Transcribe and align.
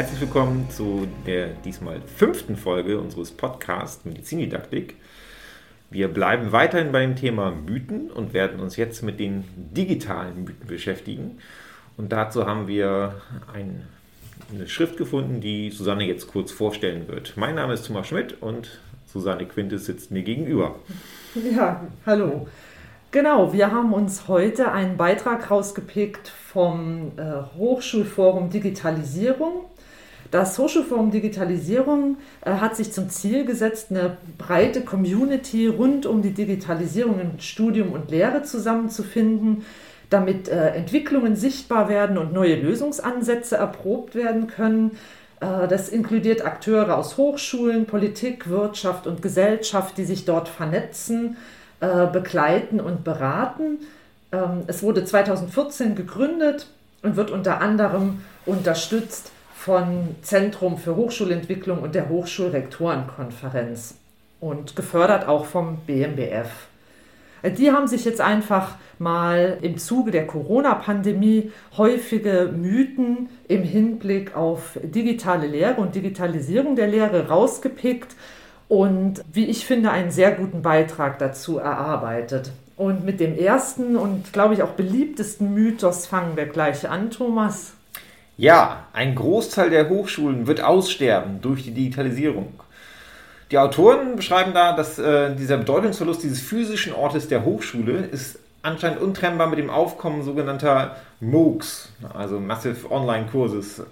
Herzlich 0.00 0.22
willkommen 0.22 0.70
zu 0.70 1.06
der 1.26 1.48
diesmal 1.48 2.00
fünften 2.00 2.56
Folge 2.56 2.98
unseres 2.98 3.32
Podcasts 3.32 4.02
Medizindidaktik. 4.06 4.96
Wir 5.90 6.08
bleiben 6.08 6.52
weiterhin 6.52 6.90
bei 6.90 7.02
dem 7.02 7.16
Thema 7.16 7.50
Mythen 7.50 8.10
und 8.10 8.32
werden 8.32 8.60
uns 8.60 8.78
jetzt 8.78 9.02
mit 9.02 9.20
den 9.20 9.44
digitalen 9.56 10.44
Mythen 10.44 10.66
beschäftigen. 10.66 11.36
Und 11.98 12.12
dazu 12.12 12.46
haben 12.46 12.66
wir 12.66 13.20
ein, 13.52 13.82
eine 14.50 14.70
Schrift 14.70 14.96
gefunden, 14.96 15.42
die 15.42 15.68
Susanne 15.68 16.06
jetzt 16.06 16.28
kurz 16.28 16.50
vorstellen 16.50 17.06
wird. 17.06 17.34
Mein 17.36 17.54
Name 17.54 17.74
ist 17.74 17.86
Thomas 17.86 18.08
Schmidt 18.08 18.40
und 18.40 18.80
Susanne 19.04 19.44
Quintes 19.44 19.84
sitzt 19.84 20.10
mir 20.10 20.22
gegenüber. 20.22 20.76
Ja, 21.34 21.86
hallo. 22.06 22.48
Genau, 23.10 23.52
wir 23.52 23.70
haben 23.70 23.92
uns 23.92 24.28
heute 24.28 24.72
einen 24.72 24.96
Beitrag 24.96 25.50
rausgepickt 25.50 26.26
vom 26.26 27.12
äh, 27.18 27.42
Hochschulforum 27.58 28.48
Digitalisierung. 28.48 29.66
Das 30.30 30.58
Hochschulforum 30.58 31.10
Digitalisierung 31.10 32.18
äh, 32.44 32.52
hat 32.52 32.76
sich 32.76 32.92
zum 32.92 33.10
Ziel 33.10 33.44
gesetzt, 33.44 33.88
eine 33.90 34.16
breite 34.38 34.82
Community 34.82 35.66
rund 35.66 36.06
um 36.06 36.22
die 36.22 36.32
Digitalisierung 36.32 37.20
in 37.20 37.40
Studium 37.40 37.92
und 37.92 38.10
Lehre 38.10 38.42
zusammenzufinden, 38.42 39.64
damit 40.08 40.48
äh, 40.48 40.68
Entwicklungen 40.70 41.34
sichtbar 41.34 41.88
werden 41.88 42.16
und 42.16 42.32
neue 42.32 42.54
Lösungsansätze 42.54 43.56
erprobt 43.56 44.14
werden 44.14 44.46
können. 44.46 44.92
Äh, 45.40 45.66
das 45.66 45.88
inkludiert 45.88 46.44
Akteure 46.44 46.96
aus 46.96 47.16
Hochschulen, 47.16 47.86
Politik, 47.86 48.48
Wirtschaft 48.48 49.08
und 49.08 49.22
Gesellschaft, 49.22 49.98
die 49.98 50.04
sich 50.04 50.24
dort 50.24 50.48
vernetzen, 50.48 51.36
begleiten 52.12 52.78
und 52.78 53.04
beraten. 53.04 53.78
Ähm, 54.32 54.64
es 54.66 54.82
wurde 54.82 55.02
2014 55.02 55.94
gegründet 55.94 56.66
und 57.02 57.16
wird 57.16 57.30
unter 57.30 57.62
anderem 57.62 58.20
unterstützt 58.44 59.32
von 59.60 60.16
Zentrum 60.22 60.78
für 60.78 60.96
Hochschulentwicklung 60.96 61.80
und 61.80 61.94
der 61.94 62.08
Hochschulrektorenkonferenz 62.08 63.94
und 64.40 64.74
gefördert 64.74 65.28
auch 65.28 65.44
vom 65.44 65.80
BMBF. 65.86 66.48
Die 67.58 67.70
haben 67.70 67.86
sich 67.86 68.06
jetzt 68.06 68.22
einfach 68.22 68.76
mal 68.98 69.58
im 69.60 69.76
Zuge 69.76 70.12
der 70.12 70.26
Corona-Pandemie 70.26 71.52
häufige 71.76 72.50
Mythen 72.56 73.28
im 73.48 73.62
Hinblick 73.62 74.34
auf 74.34 74.78
digitale 74.82 75.46
Lehre 75.46 75.78
und 75.82 75.94
Digitalisierung 75.94 76.74
der 76.74 76.88
Lehre 76.88 77.28
rausgepickt 77.28 78.16
und 78.66 79.22
wie 79.30 79.44
ich 79.44 79.66
finde 79.66 79.90
einen 79.90 80.10
sehr 80.10 80.32
guten 80.32 80.62
Beitrag 80.62 81.18
dazu 81.18 81.58
erarbeitet. 81.58 82.50
Und 82.78 83.04
mit 83.04 83.20
dem 83.20 83.36
ersten 83.36 83.98
und 83.98 84.32
glaube 84.32 84.54
ich 84.54 84.62
auch 84.62 84.70
beliebtesten 84.70 85.52
Mythos 85.52 86.06
fangen 86.06 86.34
wir 86.38 86.46
gleich 86.46 86.88
an, 86.88 87.10
Thomas. 87.10 87.74
Ja, 88.40 88.86
ein 88.94 89.16
Großteil 89.16 89.68
der 89.68 89.90
Hochschulen 89.90 90.46
wird 90.46 90.62
aussterben 90.62 91.42
durch 91.42 91.62
die 91.62 91.72
Digitalisierung. 91.72 92.58
Die 93.50 93.58
Autoren 93.58 94.16
beschreiben 94.16 94.54
da, 94.54 94.74
dass 94.74 94.98
äh, 94.98 95.36
dieser 95.36 95.58
Bedeutungsverlust 95.58 96.22
dieses 96.22 96.40
physischen 96.40 96.94
Ortes 96.94 97.28
der 97.28 97.44
Hochschule 97.44 97.98
ist 97.98 98.38
anscheinend 98.62 99.02
untrennbar 99.02 99.46
mit 99.48 99.58
dem 99.58 99.68
Aufkommen 99.68 100.22
sogenannter 100.22 100.96
MOOCs, 101.20 101.90
also 102.14 102.40
Massive 102.40 102.90
Online 102.90 103.26
Kurses, 103.30 103.82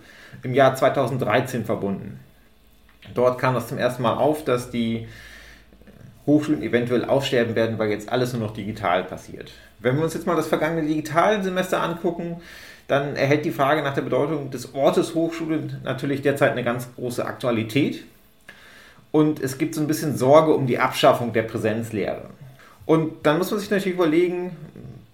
im 0.43 0.55
Jahr 0.55 0.75
2013 0.75 1.67
verbunden. 1.67 2.19
Dort 3.13 3.39
kam 3.39 3.53
das 3.53 3.69
zum 3.69 3.77
ersten 3.77 4.03
Mal 4.03 4.15
auf, 4.15 4.47
dass 4.47 4.71
die 4.71 5.09
Hochschulen 6.25 6.63
eventuell 6.63 7.05
aussterben 7.05 7.55
werden, 7.55 7.79
weil 7.79 7.91
jetzt 7.91 8.09
alles 8.09 8.33
nur 8.33 8.41
noch 8.41 8.55
digital 8.55 9.05
passiert. 9.05 9.53
Wenn 9.79 9.97
wir 9.97 10.05
uns 10.05 10.15
jetzt 10.15 10.27
mal 10.27 10.37
das 10.37 10.47
vergangene 10.47 10.89
Digitalsemester 10.89 11.83
angucken, 11.83 12.41
dann 12.89 13.17
erhält 13.17 13.45
die 13.45 13.53
Frage 13.53 13.83
nach 13.83 13.95
der 13.95 14.03
Bedeutung 14.03 14.51
des 14.51 14.75
Ortes 14.75 15.15
Hochschule 15.15 15.81
natürlich 15.85 16.23
derzeit 16.23 16.53
eine 16.53 16.65
ganz 16.65 16.89
große 16.97 17.25
Aktualität. 17.25 18.05
Und 19.13 19.41
es 19.41 19.59
gibt 19.59 19.75
so 19.75 19.81
ein 19.83 19.87
bisschen 19.87 20.17
Sorge 20.17 20.55
um 20.55 20.67
die 20.67 20.79
Abschaffung 20.79 21.33
der 21.33 21.43
Präsenzlehre. 21.43 22.31
Und 22.87 23.27
dann 23.27 23.39
muss 23.39 23.51
man 23.51 23.61
sich 23.61 23.71
natürlich 23.71 23.95
überlegen, 23.95 24.57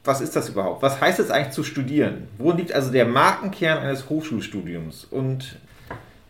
was 0.04 0.20
ist 0.20 0.36
das 0.36 0.48
überhaupt? 0.48 0.82
Was 0.82 1.00
heißt 1.00 1.18
es 1.18 1.30
eigentlich 1.30 1.52
zu 1.52 1.64
studieren? 1.64 2.28
Wo 2.38 2.52
liegt 2.52 2.72
also 2.72 2.92
der 2.92 3.06
Markenkern 3.06 3.78
eines 3.78 4.08
Hochschulstudiums? 4.08 5.06
Und 5.10 5.56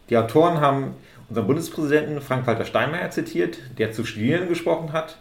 die 0.08 0.16
Autoren 0.16 0.60
haben 0.60 0.94
unseren 1.28 1.46
Bundespräsidenten 1.46 2.22
Frank-Walter 2.22 2.64
Steinmeier 2.64 3.10
zitiert, 3.10 3.58
der 3.76 3.92
zu 3.92 4.04
Studieren 4.04 4.48
gesprochen 4.48 4.92
hat. 4.92 5.18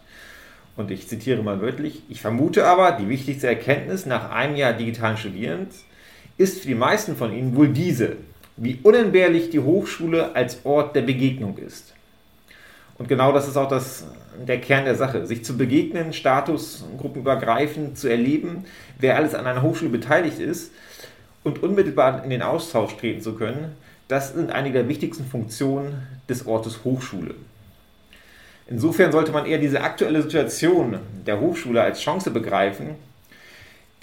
Und 0.77 0.89
ich 0.89 1.07
zitiere 1.07 1.43
mal 1.43 1.61
wörtlich, 1.61 2.03
ich 2.07 2.21
vermute 2.21 2.65
aber, 2.65 2.93
die 2.93 3.09
wichtigste 3.09 3.47
Erkenntnis 3.47 4.05
nach 4.05 4.31
einem 4.31 4.55
Jahr 4.55 4.73
digitalen 4.73 5.17
Studierens 5.17 5.83
ist 6.37 6.61
für 6.61 6.67
die 6.67 6.75
meisten 6.75 7.15
von 7.15 7.33
Ihnen 7.33 7.55
wohl 7.55 7.69
diese, 7.69 8.17
wie 8.57 8.79
unentbehrlich 8.83 9.49
die 9.49 9.59
Hochschule 9.59 10.35
als 10.35 10.65
Ort 10.65 10.95
der 10.95 11.01
Begegnung 11.01 11.57
ist. 11.57 11.93
Und 12.97 13.07
genau 13.07 13.31
das 13.31 13.47
ist 13.47 13.57
auch 13.57 13.67
das, 13.67 14.05
der 14.47 14.61
Kern 14.61 14.85
der 14.85 14.95
Sache, 14.95 15.25
sich 15.25 15.43
zu 15.43 15.57
begegnen, 15.57 16.13
statusgruppenübergreifend 16.13 17.97
zu 17.97 18.07
erleben, 18.07 18.65
wer 18.99 19.15
alles 19.15 19.33
an 19.33 19.47
einer 19.47 19.61
Hochschule 19.61 19.89
beteiligt 19.89 20.39
ist 20.39 20.71
und 21.43 21.63
unmittelbar 21.63 22.23
in 22.23 22.29
den 22.29 22.41
Austausch 22.41 22.95
treten 22.97 23.21
zu 23.21 23.33
können, 23.33 23.75
das 24.07 24.33
sind 24.33 24.51
einige 24.51 24.79
der 24.79 24.89
wichtigsten 24.89 25.25
Funktionen 25.25 26.07
des 26.29 26.45
Ortes 26.45 26.83
Hochschule. 26.83 27.35
Insofern 28.67 29.11
sollte 29.11 29.31
man 29.31 29.45
eher 29.45 29.57
diese 29.57 29.81
aktuelle 29.81 30.21
Situation 30.21 30.99
der 31.25 31.39
Hochschule 31.39 31.81
als 31.81 31.99
Chance 31.99 32.31
begreifen, 32.31 32.91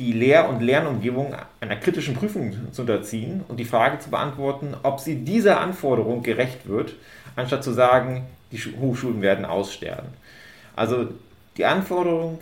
die 0.00 0.12
Lehr- 0.12 0.48
und 0.48 0.62
Lernumgebung 0.62 1.36
einer 1.60 1.76
kritischen 1.76 2.14
Prüfung 2.14 2.72
zu 2.72 2.80
unterziehen 2.80 3.44
und 3.48 3.58
die 3.60 3.66
Frage 3.66 3.98
zu 3.98 4.08
beantworten, 4.08 4.74
ob 4.82 4.98
sie 4.98 5.16
dieser 5.16 5.60
Anforderung 5.60 6.22
gerecht 6.22 6.66
wird, 6.66 6.94
anstatt 7.36 7.62
zu 7.62 7.72
sagen, 7.72 8.24
die 8.50 8.58
Hochschulen 8.58 9.20
werden 9.20 9.44
aussterben. 9.44 10.08
Also 10.74 11.08
die 11.58 11.66
Anforderung 11.66 12.40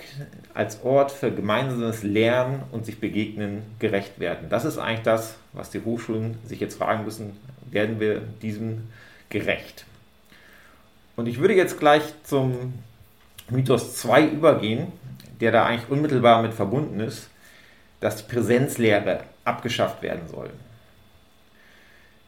als 0.55 0.85
Ort 0.85 1.11
für 1.11 1.33
gemeinsames 1.33 2.05
Lernen 2.05 2.63
und 2.71 2.87
sich 2.87 3.01
begegnen 3.01 3.63
gerecht 3.81 4.21
werden. 4.21 4.49
Das 4.49 4.65
ist 4.65 4.79
eigentlich 4.79 5.03
das, 5.03 5.35
was 5.53 5.71
die 5.71 5.81
Hochschulen 5.81 6.39
sich 6.45 6.61
jetzt 6.61 6.79
fragen 6.79 7.05
müssen, 7.05 7.37
werden 7.73 7.99
wir 7.99 8.21
diesem 8.41 8.89
gerecht? 9.31 9.85
Und 11.17 11.27
ich 11.27 11.41
würde 11.41 11.55
jetzt 11.55 11.81
gleich 11.81 12.03
zum 12.23 12.75
Mythos 13.51 13.97
2 13.97 14.29
übergehen, 14.29 14.93
der 15.41 15.51
da 15.51 15.67
eigentlich 15.67 15.91
unmittelbar 15.91 16.41
mit 16.41 16.55
verbunden 16.55 17.01
ist 17.01 17.29
dass 18.01 18.17
die 18.17 18.33
Präsenzlehre 18.33 19.21
abgeschafft 19.45 20.03
werden 20.03 20.29
soll. 20.29 20.51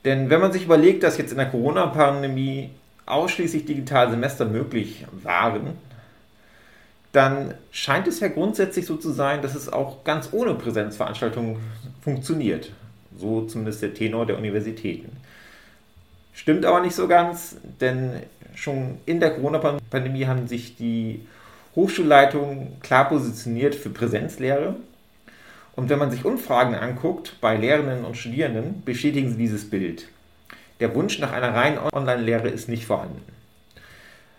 Denn 0.05 0.31
wenn 0.31 0.41
man 0.41 0.53
sich 0.53 0.65
überlegt, 0.65 1.03
dass 1.03 1.19
jetzt 1.19 1.31
in 1.31 1.39
der 1.39 1.51
Corona-Pandemie 1.51 2.71
ausschließlich 3.07 3.67
digitale 3.67 4.11
Semester 4.11 4.47
möglich 4.47 5.05
waren, 5.23 5.77
dann 7.13 7.55
scheint 7.73 8.07
es 8.07 8.21
ja 8.21 8.29
grundsätzlich 8.29 8.87
so 8.87 8.97
zu 8.97 9.11
sein, 9.11 9.43
dass 9.43 9.55
es 9.55 9.71
auch 9.71 10.05
ganz 10.05 10.29
ohne 10.33 10.55
Präsenzveranstaltungen 10.55 11.57
funktioniert. 12.03 12.73
So 13.19 13.43
zumindest 13.43 13.83
der 13.83 13.95
Tenor 13.95 14.27
der 14.27 14.39
Universitäten. 14.39 15.17
Stimmt 16.33 16.65
aber 16.65 16.81
nicht 16.81 16.95
so 16.95 17.09
ganz, 17.09 17.57
denn 17.81 18.23
schon 18.55 18.99
in 19.07 19.21
der 19.21 19.33
Corona-Pandemie 19.33 20.27
haben 20.27 20.47
sich 20.47 20.77
die 20.77 21.27
Hochschulleitungen 21.75 22.81
klar 22.81 23.09
positioniert 23.09 23.75
für 23.75 23.91
Präsenzlehre 23.91 24.77
und 25.77 25.89
wenn 25.89 25.99
man 25.99 26.11
sich 26.11 26.25
Umfragen 26.25 26.75
anguckt 26.75 27.37
bei 27.41 27.57
Lehrenden 27.57 28.05
und 28.05 28.17
Studierenden, 28.17 28.83
bestätigen 28.85 29.31
sie 29.31 29.39
dieses 29.39 29.69
Bild. 29.69 30.09
Der 30.81 30.95
Wunsch 30.95 31.19
nach 31.19 31.33
einer 31.33 31.55
reinen 31.55 31.79
Online-Lehre 31.79 32.49
ist 32.49 32.69
nicht 32.69 32.87
vorhanden. 32.87 33.23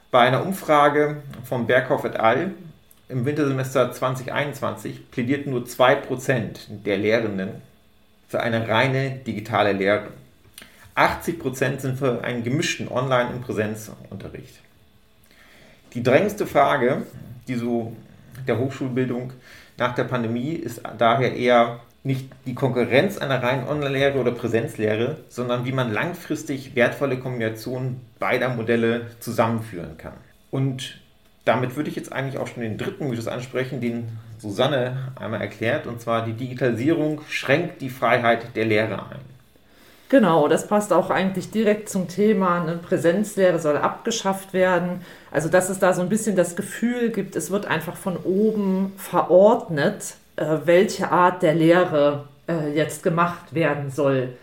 Bei 0.10 0.22
einer 0.22 0.45
Umfrage 0.45 1.24
von 1.44 1.68
Berghoff 1.68 2.04
et 2.04 2.19
al. 2.19 2.51
im 3.07 3.25
Wintersemester 3.25 3.92
2021 3.92 5.10
plädierten 5.12 5.51
nur 5.51 5.63
2% 5.63 6.57
der 6.86 6.98
Lehrenden 6.98 7.62
für 8.27 8.42
eine 8.42 8.68
reine 8.68 9.19
digitale 9.25 9.74
Lehre. 9.74 10.07
80% 10.95 11.80
sind 11.80 11.98
für 11.98 12.24
einen 12.24 12.44
gemischten 12.44 12.88
Online- 12.88 13.30
und 13.30 13.42
Präsenzunterricht. 13.42 14.60
Die 15.94 16.04
drängendste 16.04 16.48
Frage, 16.48 17.04
die 17.48 17.56
so 17.56 17.95
der 18.48 18.57
Hochschulbildung 18.57 19.34
nach 19.78 19.96
der 19.96 20.04
Pandemie 20.04 20.54
ist 20.54 20.82
daher 20.98 21.36
eher 21.36 21.80
nicht 22.04 22.30
die 22.46 22.56
Konkurrenz 22.56 23.18
einer 23.18 23.44
reinen 23.44 23.68
Online-Lehre 23.68 24.20
oder 24.20 24.32
Präsenzlehre, 24.32 25.18
sondern 25.30 25.66
wie 25.66 25.72
man 25.72 25.94
langfristig 25.94 26.76
wertvolle 26.76 27.20
Kombinationen 27.20 28.02
beider 28.20 28.50
Modelle 28.50 29.08
zusammenführen 29.20 29.98
kann. 29.98 30.14
Und 30.50 31.00
damit 31.46 31.76
würde 31.76 31.90
ich 31.90 31.96
jetzt 31.96 32.12
eigentlich 32.12 32.40
auch 32.40 32.48
schon 32.48 32.64
den 32.64 32.78
dritten 32.78 33.08
Mythos 33.08 33.28
ansprechen, 33.28 33.82
den 33.82 34.18
Susanne 34.40 35.12
einmal 35.16 35.42
erklärt, 35.42 35.86
und 35.86 36.02
zwar 36.02 36.26
die 36.26 36.34
Digitalisierung 36.34 37.22
schränkt 37.30 37.82
die 37.82 37.90
Freiheit 37.90 38.56
der 38.56 38.66
Lehre 38.66 38.98
ein. 38.98 39.20
Genau, 40.12 40.50
das 40.50 40.68
passt 40.68 40.92
auch 40.92 41.10
eigentlich 41.10 41.52
direkt 41.52 41.88
zum 41.88 42.10
Thema, 42.10 42.62
eine 42.62 42.75
Präsenzlehre 42.75 43.60
soll 43.60 43.78
abgeschafft 43.78 44.52
werden. 44.52 45.06
Also 45.31 45.48
dass 45.48 45.69
es 45.69 45.80
da 45.80 45.94
so 45.94 46.02
ein 46.02 46.10
bisschen 46.10 46.36
das 46.36 46.58
Gefühl 46.58 47.12
gibt, 47.12 47.38
es 47.38 47.50
wird 47.50 47.66
einfach 47.66 47.96
von 47.96 48.18
oben 48.18 48.92
verordnet, 48.98 50.16
äh, 50.36 50.58
welche 50.66 51.13
Art 51.13 51.42
der 51.44 51.56
Lehre 51.56 52.25
äh, 52.50 52.75
jetzt 52.75 53.04
gemacht 53.04 53.54
werden 53.54 53.90
soll. 53.90 54.34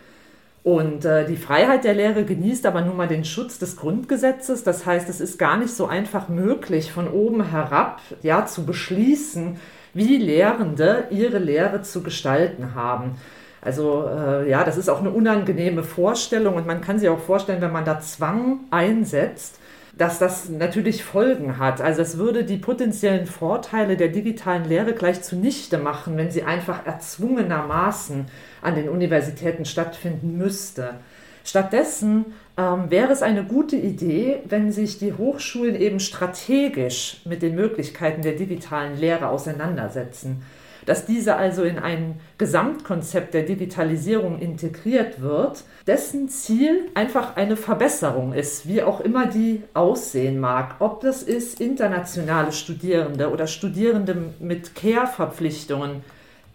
Und 0.63 1.05
äh, 1.05 1.27
die 1.27 1.37
Freiheit 1.37 1.83
der 1.83 1.93
Lehre 1.93 2.25
genießt 2.25 2.65
aber 2.65 2.81
nun 2.81 2.97
mal 2.97 3.07
den 3.07 3.23
Schutz 3.23 3.59
des 3.59 3.77
Grundgesetzes. 3.77 4.63
Das 4.63 4.87
heißt, 4.87 5.07
es 5.07 5.21
ist 5.21 5.37
gar 5.37 5.57
nicht 5.57 5.75
so 5.75 5.85
einfach 5.85 6.29
möglich, 6.29 6.91
von 6.91 7.07
oben 7.07 7.47
herab 7.51 8.01
ja, 8.23 8.47
zu 8.47 8.65
beschließen, 8.65 9.59
wie 9.93 10.17
Lehrende 10.17 11.03
ihre 11.11 11.37
Lehre 11.37 11.83
zu 11.83 12.01
gestalten 12.01 12.73
haben. 12.73 13.17
Also 13.61 14.05
äh, 14.07 14.49
ja, 14.49 14.63
das 14.63 14.77
ist 14.77 14.89
auch 14.89 14.99
eine 14.99 15.09
unangenehme 15.09 15.83
Vorstellung 15.83 16.55
und 16.55 16.65
man 16.65 16.81
kann 16.81 16.99
sich 16.99 17.09
auch 17.09 17.19
vorstellen, 17.19 17.61
wenn 17.61 17.71
man 17.71 17.85
da 17.85 17.99
Zwang 17.99 18.61
einsetzt, 18.71 19.59
dass 19.97 20.17
das 20.17 20.47
natürlich 20.47 21.03
Folgen 21.03 21.57
hat. 21.57 21.81
Also 21.81 22.01
es 22.01 22.17
würde 22.17 22.45
die 22.45 22.57
potenziellen 22.57 23.25
Vorteile 23.25 23.97
der 23.97 24.07
digitalen 24.07 24.63
Lehre 24.63 24.93
gleich 24.93 25.21
zunichte 25.21 25.77
machen, 25.77 26.15
wenn 26.15 26.31
sie 26.31 26.43
einfach 26.43 26.85
erzwungenermaßen 26.85 28.25
an 28.61 28.75
den 28.75 28.87
Universitäten 28.87 29.65
stattfinden 29.65 30.37
müsste. 30.37 30.95
Stattdessen 31.43 32.27
ähm, 32.57 32.89
wäre 32.89 33.11
es 33.11 33.21
eine 33.21 33.43
gute 33.43 33.75
Idee, 33.75 34.41
wenn 34.45 34.71
sich 34.71 34.99
die 34.99 35.13
Hochschulen 35.13 35.75
eben 35.75 35.99
strategisch 35.99 37.21
mit 37.25 37.41
den 37.41 37.55
Möglichkeiten 37.55 38.21
der 38.21 38.33
digitalen 38.33 38.97
Lehre 38.97 39.27
auseinandersetzen 39.27 40.43
dass 40.89 41.05
diese 41.05 41.35
also 41.35 41.61
in 41.61 41.77
ein 41.77 42.19
Gesamtkonzept 42.39 43.35
der 43.35 43.43
Digitalisierung 43.43 44.39
integriert 44.39 45.21
wird, 45.21 45.63
dessen 45.85 46.29
Ziel 46.29 46.87
einfach 46.95 47.35
eine 47.35 47.57
Verbesserung 47.57 48.33
ist, 48.33 48.67
wie 48.67 48.81
auch 48.81 48.99
immer 48.99 49.27
die 49.27 49.61
aussehen 49.75 50.39
mag. 50.39 50.77
Ob 50.79 51.01
das 51.01 51.21
ist 51.21 51.61
internationale 51.61 52.51
Studierende 52.51 53.29
oder 53.29 53.45
Studierende 53.45 54.33
mit 54.39 54.73
Care-Verpflichtungen 54.73 56.03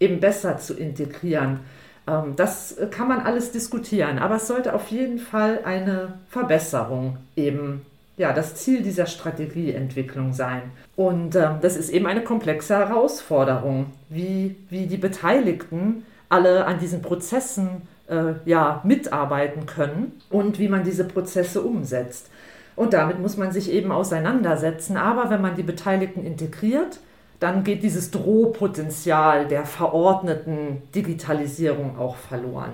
eben 0.01 0.19
besser 0.19 0.57
zu 0.57 0.73
integrieren. 0.73 1.61
Ähm, 2.05 2.33
das 2.35 2.75
kann 2.91 3.07
man 3.07 3.21
alles 3.21 3.53
diskutieren, 3.53 4.19
aber 4.19 4.35
es 4.35 4.47
sollte 4.47 4.73
auf 4.73 4.89
jeden 4.89 5.19
Fall 5.19 5.61
eine 5.63 6.15
Verbesserung 6.27 7.19
eben 7.37 7.85
ja, 8.17 8.33
das 8.33 8.55
Ziel 8.55 8.81
dieser 8.81 9.05
Strategieentwicklung 9.05 10.33
sein. 10.33 10.63
Und 10.95 11.35
äh, 11.35 11.49
das 11.61 11.75
ist 11.75 11.89
eben 11.89 12.07
eine 12.07 12.23
komplexe 12.23 12.75
Herausforderung, 12.75 13.87
wie, 14.09 14.55
wie 14.69 14.87
die 14.87 14.97
Beteiligten 14.97 16.05
alle 16.29 16.65
an 16.65 16.79
diesen 16.79 17.01
Prozessen 17.01 17.83
äh, 18.07 18.33
ja, 18.45 18.81
mitarbeiten 18.83 19.65
können 19.65 20.13
und 20.29 20.59
wie 20.59 20.69
man 20.69 20.83
diese 20.83 21.03
Prozesse 21.03 21.61
umsetzt. 21.61 22.29
Und 22.75 22.93
damit 22.93 23.19
muss 23.19 23.37
man 23.37 23.51
sich 23.51 23.71
eben 23.71 23.91
auseinandersetzen. 23.91 24.97
Aber 24.97 25.29
wenn 25.29 25.41
man 25.41 25.55
die 25.55 25.63
Beteiligten 25.63 26.25
integriert, 26.25 26.99
dann 27.39 27.63
geht 27.63 27.83
dieses 27.83 28.11
Drohpotenzial 28.11 29.47
der 29.47 29.65
verordneten 29.65 30.81
Digitalisierung 30.93 31.97
auch 31.97 32.15
verloren. 32.15 32.71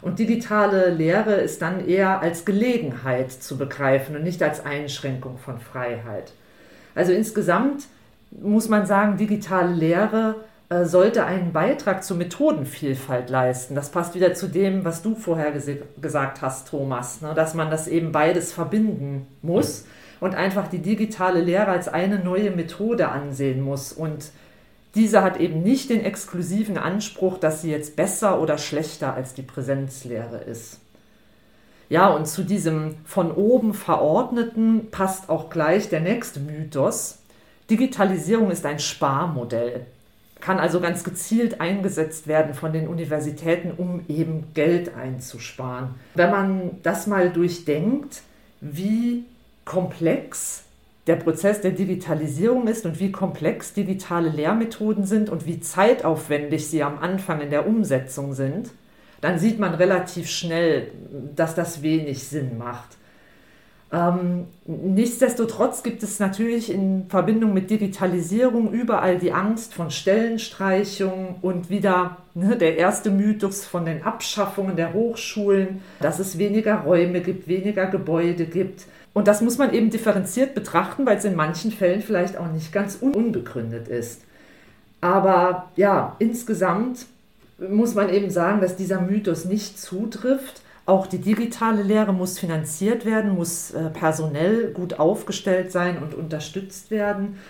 Und 0.00 0.18
digitale 0.18 0.90
Lehre 0.90 1.34
ist 1.34 1.62
dann 1.62 1.86
eher 1.86 2.20
als 2.20 2.44
Gelegenheit 2.44 3.32
zu 3.32 3.58
begreifen 3.58 4.16
und 4.16 4.22
nicht 4.22 4.42
als 4.42 4.64
Einschränkung 4.64 5.38
von 5.38 5.58
Freiheit. 5.58 6.32
Also 6.94 7.12
insgesamt 7.12 7.84
muss 8.30 8.68
man 8.68 8.86
sagen, 8.86 9.16
digitale 9.16 9.72
Lehre 9.72 10.36
äh, 10.68 10.84
sollte 10.84 11.24
einen 11.24 11.52
Beitrag 11.52 12.04
zur 12.04 12.16
Methodenvielfalt 12.18 13.30
leisten. 13.30 13.74
Das 13.74 13.90
passt 13.90 14.14
wieder 14.14 14.34
zu 14.34 14.48
dem, 14.48 14.84
was 14.84 15.02
du 15.02 15.14
vorher 15.14 15.52
gesagt 16.00 16.42
hast, 16.42 16.68
Thomas, 16.68 17.22
ne? 17.22 17.32
dass 17.34 17.54
man 17.54 17.70
das 17.70 17.88
eben 17.88 18.12
beides 18.12 18.52
verbinden 18.52 19.26
muss 19.40 19.86
und 20.20 20.34
einfach 20.34 20.68
die 20.68 20.80
digitale 20.80 21.40
Lehre 21.40 21.68
als 21.68 21.88
eine 21.88 22.18
neue 22.18 22.50
Methode 22.50 23.08
ansehen 23.08 23.62
muss 23.62 23.92
und 23.92 24.30
diese 24.98 25.22
hat 25.22 25.38
eben 25.38 25.62
nicht 25.62 25.90
den 25.90 26.04
exklusiven 26.04 26.76
Anspruch, 26.76 27.38
dass 27.38 27.62
sie 27.62 27.70
jetzt 27.70 27.94
besser 27.94 28.40
oder 28.40 28.58
schlechter 28.58 29.14
als 29.14 29.32
die 29.32 29.42
Präsenzlehre 29.42 30.38
ist. 30.38 30.80
Ja, 31.88 32.08
und 32.08 32.26
zu 32.26 32.42
diesem 32.42 32.96
von 33.04 33.30
oben 33.30 33.74
verordneten 33.74 34.88
passt 34.90 35.30
auch 35.30 35.50
gleich 35.50 35.88
der 35.88 36.00
nächste 36.00 36.40
Mythos. 36.40 37.20
Digitalisierung 37.70 38.50
ist 38.50 38.66
ein 38.66 38.80
Sparmodell, 38.80 39.86
kann 40.40 40.58
also 40.58 40.80
ganz 40.80 41.04
gezielt 41.04 41.60
eingesetzt 41.60 42.26
werden 42.26 42.54
von 42.54 42.72
den 42.72 42.88
Universitäten, 42.88 43.70
um 43.76 44.04
eben 44.08 44.52
Geld 44.52 44.96
einzusparen. 44.96 45.94
Wenn 46.16 46.30
man 46.32 46.70
das 46.82 47.06
mal 47.06 47.30
durchdenkt, 47.30 48.22
wie 48.60 49.24
komplex 49.64 50.64
der 51.08 51.16
Prozess 51.16 51.62
der 51.62 51.72
Digitalisierung 51.72 52.68
ist 52.68 52.84
und 52.84 53.00
wie 53.00 53.10
komplex 53.10 53.72
digitale 53.72 54.28
Lehrmethoden 54.28 55.04
sind 55.06 55.30
und 55.30 55.46
wie 55.46 55.58
zeitaufwendig 55.58 56.68
sie 56.68 56.82
am 56.82 56.98
Anfang 56.98 57.40
in 57.40 57.50
der 57.50 57.66
Umsetzung 57.66 58.34
sind, 58.34 58.70
dann 59.22 59.38
sieht 59.38 59.58
man 59.58 59.74
relativ 59.74 60.30
schnell, 60.30 60.92
dass 61.34 61.54
das 61.54 61.82
wenig 61.82 62.24
Sinn 62.24 62.58
macht. 62.58 62.98
Ähm, 63.90 64.48
nichtsdestotrotz 64.66 65.82
gibt 65.82 66.02
es 66.02 66.20
natürlich 66.20 66.70
in 66.70 67.06
Verbindung 67.08 67.54
mit 67.54 67.70
Digitalisierung 67.70 68.70
überall 68.70 69.18
die 69.18 69.32
Angst 69.32 69.72
von 69.72 69.90
Stellenstreichung 69.90 71.36
und 71.40 71.70
wieder 71.70 72.18
ne, 72.34 72.56
der 72.56 72.76
erste 72.76 73.10
Mythos 73.10 73.64
von 73.64 73.86
den 73.86 74.02
Abschaffungen 74.02 74.76
der 74.76 74.92
Hochschulen, 74.92 75.80
dass 76.00 76.18
es 76.18 76.36
weniger 76.36 76.80
Räume 76.80 77.22
gibt, 77.22 77.48
weniger 77.48 77.86
Gebäude 77.86 78.44
gibt. 78.44 78.84
Und 79.18 79.26
das 79.26 79.40
muss 79.40 79.58
man 79.58 79.74
eben 79.74 79.90
differenziert 79.90 80.54
betrachten, 80.54 81.04
weil 81.04 81.18
es 81.18 81.24
in 81.24 81.34
manchen 81.34 81.72
Fällen 81.72 82.02
vielleicht 82.02 82.36
auch 82.36 82.52
nicht 82.52 82.72
ganz 82.72 82.94
unbegründet 83.00 83.88
ist. 83.88 84.20
Aber 85.00 85.70
ja, 85.74 86.14
insgesamt 86.20 87.04
muss 87.58 87.96
man 87.96 88.10
eben 88.10 88.30
sagen, 88.30 88.60
dass 88.60 88.76
dieser 88.76 89.00
Mythos 89.00 89.44
nicht 89.44 89.76
zutrifft. 89.76 90.62
Auch 90.86 91.08
die 91.08 91.18
digitale 91.18 91.82
Lehre 91.82 92.12
muss 92.12 92.38
finanziert 92.38 93.04
werden, 93.04 93.34
muss 93.34 93.72
äh, 93.72 93.90
personell 93.90 94.70
gut 94.70 95.00
aufgestellt 95.00 95.72
sein 95.72 96.00
und 96.00 96.14
unterstützt 96.14 96.92
werden. 96.92 97.40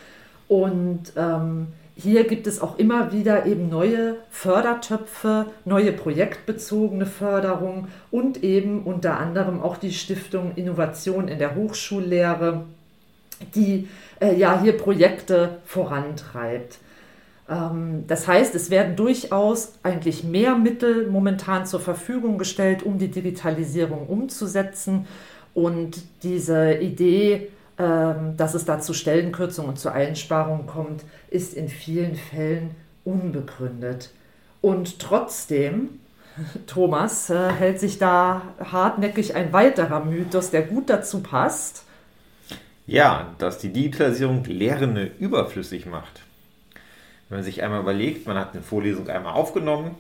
Und 0.49 1.13
ähm, 1.19 1.67
hier 2.01 2.25
gibt 2.29 2.47
es 2.47 2.61
auch 2.61 2.79
immer 2.79 3.13
wieder 3.13 3.45
eben 3.45 3.69
neue 3.69 4.19
Fördertöpfe, 4.31 5.47
neue 5.65 5.93
projektbezogene 5.93 7.07
Förderung 7.07 7.89
und 8.13 8.45
eben 8.45 8.85
unter 8.85 9.19
anderem 9.19 9.61
auch 9.61 9.77
die 9.77 9.93
Stiftung 9.93 10.53
Innovation 10.55 11.27
in 11.27 11.41
der 11.41 11.57
Hochschullehre, 11.57 12.67
die 13.57 13.89
äh, 14.21 14.37
ja 14.37 14.61
hier 14.63 14.77
Projekte 14.77 15.59
vorantreibt. 15.65 16.79
Ähm, 17.49 18.05
das 18.07 18.29
heißt, 18.29 18.55
es 18.55 18.71
werden 18.71 18.95
durchaus 18.95 19.73
eigentlich 19.83 20.23
mehr 20.23 20.55
Mittel 20.55 21.09
momentan 21.09 21.67
zur 21.67 21.81
Verfügung 21.81 22.39
gestellt, 22.39 22.85
um 22.85 22.99
die 22.99 23.11
Digitalisierung 23.11 24.07
umzusetzen. 24.07 25.07
Und 25.53 26.01
diese 26.23 26.75
Idee, 26.75 27.49
dass 27.79 28.55
es 28.55 28.65
da 28.65 28.81
zu 28.81 28.93
Stellenkürzungen 28.93 29.71
und 29.71 29.77
zu 29.79 29.93
Einsparungen 29.93 30.67
kommt, 30.67 31.05
ist 31.31 31.55
in 31.55 31.69
vielen 31.69 32.17
Fällen 32.17 32.73
unbegründet. 33.05 34.11
Und 34.61 34.99
trotzdem, 34.99 36.01
Thomas, 36.67 37.31
äh, 37.31 37.51
hält 37.53 37.79
sich 37.79 37.99
da 37.99 38.43
hartnäckig 38.59 39.37
ein 39.37 39.53
weiterer 39.53 40.05
Mythos, 40.05 40.51
der 40.51 40.63
gut 40.63 40.91
dazu 40.91 41.23
passt. 41.23 41.85
Ja, 42.89 43.35
dass 43.39 43.59
die 43.59 43.73
Digitalisierung 43.73 44.43
Lehrende 44.45 45.13
überflüssig 45.21 45.87
macht. 45.87 46.23
Wenn 47.29 47.39
man 47.39 47.45
sich 47.45 47.63
einmal 47.63 47.83
überlegt, 47.83 48.27
man 48.27 48.39
hat 48.39 48.55
eine 48.55 48.63
Vorlesung 48.63 49.09
einmal 49.09 49.35
aufgenommen 49.35 49.95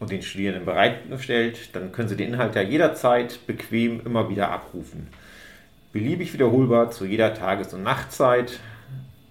und 0.00 0.10
den 0.10 0.20
Studierenden 0.20 0.66
bereitgestellt, 0.66 1.70
dann 1.74 1.92
können 1.92 2.08
sie 2.08 2.16
den 2.16 2.34
Inhalt 2.34 2.56
ja 2.56 2.62
jederzeit 2.62 3.46
bequem 3.46 4.02
immer 4.04 4.28
wieder 4.28 4.50
abrufen 4.50 5.06
beliebig 5.92 6.32
wiederholbar 6.32 6.90
zu 6.90 7.04
jeder 7.04 7.34
Tages- 7.34 7.74
und 7.74 7.82
Nachtzeit. 7.82 8.60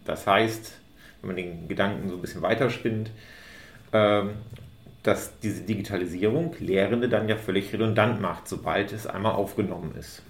Das 0.06 0.28
heißt, 0.28 0.74
wenn 1.22 1.28
man 1.28 1.36
den 1.36 1.68
Gedanken 1.68 2.10
so 2.10 2.16
ein 2.16 2.22
bisschen 2.22 2.42
weiterspinnt, 2.42 3.12
ähm, 3.94 4.32
dass 5.04 5.40
diese 5.40 5.62
Digitalisierung 5.64 6.56
Lehrende 6.60 7.08
dann 7.08 7.30
ja 7.30 7.38
völlig 7.38 7.72
redundant 7.74 8.22
macht, 8.22 8.48
sobald 8.48 8.92
es 8.92 9.08
einmal 9.08 9.34
aufgenommen 9.34 9.96
ist. 9.98 10.22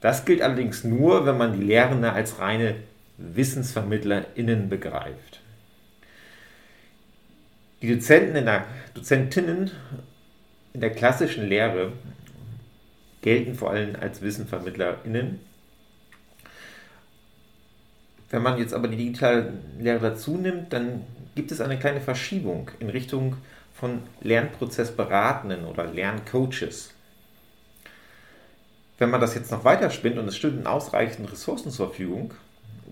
Das 0.00 0.24
gilt 0.24 0.42
allerdings 0.42 0.84
nur, 0.84 1.26
wenn 1.26 1.38
man 1.38 1.58
die 1.58 1.64
Lehrende 1.64 2.12
als 2.12 2.38
reine 2.38 2.76
WissensvermittlerInnen 3.18 4.68
begreift. 4.68 5.40
Die 7.80 7.94
Dozenten 7.94 8.36
in 8.36 8.46
der, 8.46 8.64
Dozentinnen 8.94 9.70
in 10.72 10.80
der 10.80 10.90
klassischen 10.90 11.48
Lehre 11.48 11.92
gelten 13.24 13.54
vor 13.54 13.70
allem 13.70 13.96
als 13.98 14.20
WissenvermittlerInnen. 14.20 15.40
Wenn 18.28 18.42
man 18.42 18.58
jetzt 18.58 18.74
aber 18.74 18.88
die 18.88 18.98
digitale 18.98 19.54
Lehre 19.78 20.10
dazu 20.10 20.36
nimmt, 20.36 20.74
dann 20.74 21.04
gibt 21.34 21.50
es 21.50 21.62
eine 21.62 21.78
kleine 21.78 22.02
Verschiebung 22.02 22.70
in 22.80 22.90
Richtung 22.90 23.38
von 23.72 24.02
Lernprozessberatenden 24.20 25.64
oder 25.64 25.86
Lerncoaches. 25.86 26.92
Wenn 28.98 29.08
man 29.08 29.22
das 29.22 29.34
jetzt 29.34 29.50
noch 29.50 29.64
weiter 29.64 29.88
spinnt 29.88 30.18
und 30.18 30.28
es 30.28 30.36
stünden 30.36 30.66
ausreichend 30.66 31.32
Ressourcen 31.32 31.70
zur 31.70 31.86
Verfügung, 31.88 32.34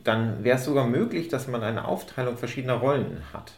dann 0.02 0.44
wäre 0.44 0.56
es 0.56 0.64
sogar 0.64 0.86
möglich, 0.86 1.28
dass 1.28 1.46
man 1.46 1.62
eine 1.62 1.86
Aufteilung 1.86 2.38
verschiedener 2.38 2.76
Rollen 2.76 3.18
hat. 3.34 3.52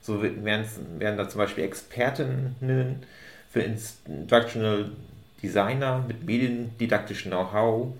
So 0.00 0.22
werden, 0.22 0.66
werden 1.00 1.18
da 1.18 1.28
zum 1.28 1.38
Beispiel 1.38 1.64
Expertinnen 1.64 3.02
für 3.50 3.60
Instructional 3.60 4.92
Designer 5.46 6.04
mit 6.06 6.26
mediendidaktischem 6.26 7.30
Know-how, 7.30 7.92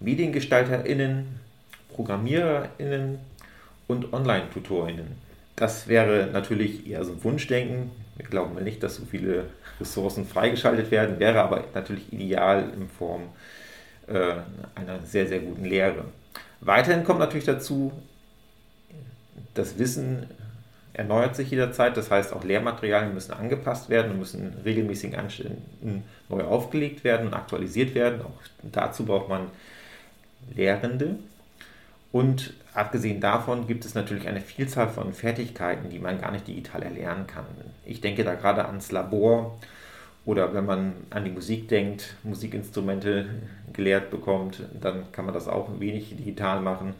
MediengestalterInnen, 0.00 1.40
ProgrammiererInnen 1.88 3.18
und 3.88 4.12
Online-TutorInnen. 4.12 5.16
Das 5.56 5.88
wäre 5.88 6.28
natürlich 6.32 6.86
eher 6.86 7.04
so 7.04 7.12
ein 7.12 7.24
Wunschdenken. 7.24 7.90
Wir 8.16 8.26
glauben 8.26 8.62
nicht, 8.62 8.82
dass 8.82 8.96
so 8.96 9.04
viele 9.10 9.46
Ressourcen 9.80 10.26
freigeschaltet 10.26 10.90
werden, 10.90 11.18
wäre 11.18 11.40
aber 11.40 11.64
natürlich 11.74 12.12
ideal 12.12 12.70
in 12.76 12.88
Form 12.88 13.22
äh, 14.06 14.34
einer 14.74 15.00
sehr, 15.04 15.26
sehr 15.26 15.40
guten 15.40 15.64
Lehre. 15.64 16.04
Weiterhin 16.60 17.04
kommt 17.04 17.20
natürlich 17.20 17.46
dazu, 17.46 17.92
das 19.54 19.78
Wissen 19.78 20.26
erneuert 20.92 21.36
sich 21.36 21.50
jederzeit, 21.50 21.96
das 21.96 22.10
heißt 22.10 22.32
auch 22.32 22.44
Lehrmaterialien 22.44 23.14
müssen 23.14 23.32
angepasst 23.32 23.88
werden 23.88 24.12
und 24.12 24.18
müssen 24.18 24.54
regelmäßigen 24.64 25.18
Anständen 25.18 26.04
neu 26.32 26.44
aufgelegt 26.44 27.04
werden 27.04 27.26
und 27.28 27.34
aktualisiert 27.34 27.94
werden. 27.94 28.22
Auch 28.22 28.40
dazu 28.62 29.04
braucht 29.04 29.28
man 29.28 29.48
Lehrende. 30.54 31.16
Und 32.10 32.52
abgesehen 32.74 33.20
davon 33.20 33.66
gibt 33.66 33.84
es 33.84 33.94
natürlich 33.94 34.28
eine 34.28 34.40
Vielzahl 34.40 34.88
von 34.88 35.12
Fertigkeiten, 35.12 35.88
die 35.88 35.98
man 35.98 36.20
gar 36.20 36.30
nicht 36.30 36.46
digital 36.46 36.82
erlernen 36.82 37.26
kann. 37.26 37.46
Ich 37.86 38.00
denke 38.00 38.24
da 38.24 38.34
gerade 38.34 38.66
ans 38.66 38.92
Labor 38.92 39.58
oder 40.24 40.54
wenn 40.54 40.66
man 40.66 40.92
an 41.10 41.24
die 41.24 41.30
Musik 41.30 41.68
denkt, 41.68 42.14
Musikinstrumente 42.22 43.26
gelehrt 43.72 44.10
bekommt, 44.10 44.62
dann 44.80 45.10
kann 45.12 45.24
man 45.24 45.34
das 45.34 45.48
auch 45.48 45.68
ein 45.68 45.80
wenig 45.80 46.16
digital 46.16 46.60
machen. 46.60 46.94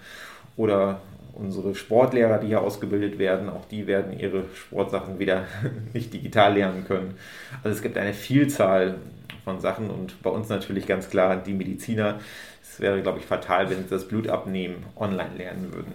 Oder 0.56 1.00
unsere 1.34 1.74
Sportlehrer, 1.74 2.38
die 2.38 2.48
hier 2.48 2.60
ausgebildet 2.60 3.18
werden, 3.18 3.48
auch 3.48 3.64
die 3.66 3.86
werden 3.86 4.18
ihre 4.18 4.44
Sportsachen 4.54 5.18
wieder 5.18 5.46
nicht 5.92 6.12
digital 6.12 6.54
lernen 6.54 6.84
können. 6.84 7.14
Also 7.62 7.76
es 7.76 7.82
gibt 7.82 7.96
eine 7.96 8.14
Vielzahl 8.14 8.96
von 9.44 9.60
Sachen 9.60 9.90
und 9.90 10.22
bei 10.22 10.30
uns 10.30 10.48
natürlich 10.48 10.86
ganz 10.86 11.10
klar 11.10 11.36
die 11.36 11.54
Mediziner. 11.54 12.20
Es 12.62 12.80
wäre, 12.80 13.02
glaube 13.02 13.18
ich, 13.18 13.24
fatal, 13.24 13.70
wenn 13.70 13.84
sie 13.84 13.90
das 13.90 14.08
Blutabnehmen 14.08 14.76
online 14.96 15.36
lernen 15.36 15.72
würden. 15.72 15.92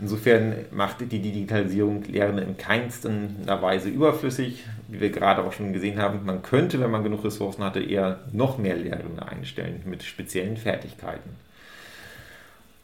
Insofern 0.00 0.54
macht 0.70 1.00
die 1.00 1.18
Digitalisierung 1.18 2.02
Lehrende 2.04 2.42
in 2.42 2.56
keinster 2.56 3.10
Weise 3.60 3.90
überflüssig, 3.90 4.64
wie 4.88 5.00
wir 5.00 5.10
gerade 5.10 5.44
auch 5.44 5.52
schon 5.52 5.74
gesehen 5.74 6.00
haben. 6.00 6.24
Man 6.24 6.42
könnte, 6.42 6.80
wenn 6.80 6.90
man 6.90 7.04
genug 7.04 7.22
Ressourcen 7.24 7.62
hatte, 7.62 7.80
eher 7.80 8.20
noch 8.32 8.56
mehr 8.56 8.76
Lehrende 8.76 9.26
einstellen 9.26 9.82
mit 9.84 10.02
speziellen 10.02 10.56
Fertigkeiten. 10.56 11.36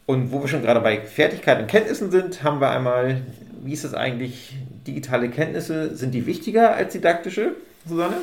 Und 0.07 0.31
wo 0.31 0.41
wir 0.41 0.47
schon 0.47 0.61
gerade 0.61 0.79
bei 0.79 1.01
Fertigkeiten 1.01 1.63
und 1.63 1.67
Kenntnissen 1.67 2.09
sind, 2.11 2.41
haben 2.41 2.61
wir 2.61 2.71
einmal, 2.71 3.21
wie 3.61 3.73
ist 3.73 3.83
es 3.83 3.93
eigentlich, 3.93 4.55
digitale 4.87 5.29
Kenntnisse, 5.29 5.97
sind 5.97 6.13
die 6.13 6.25
wichtiger 6.25 6.73
als 6.73 6.93
didaktische, 6.93 7.57
Susanne? 7.85 8.15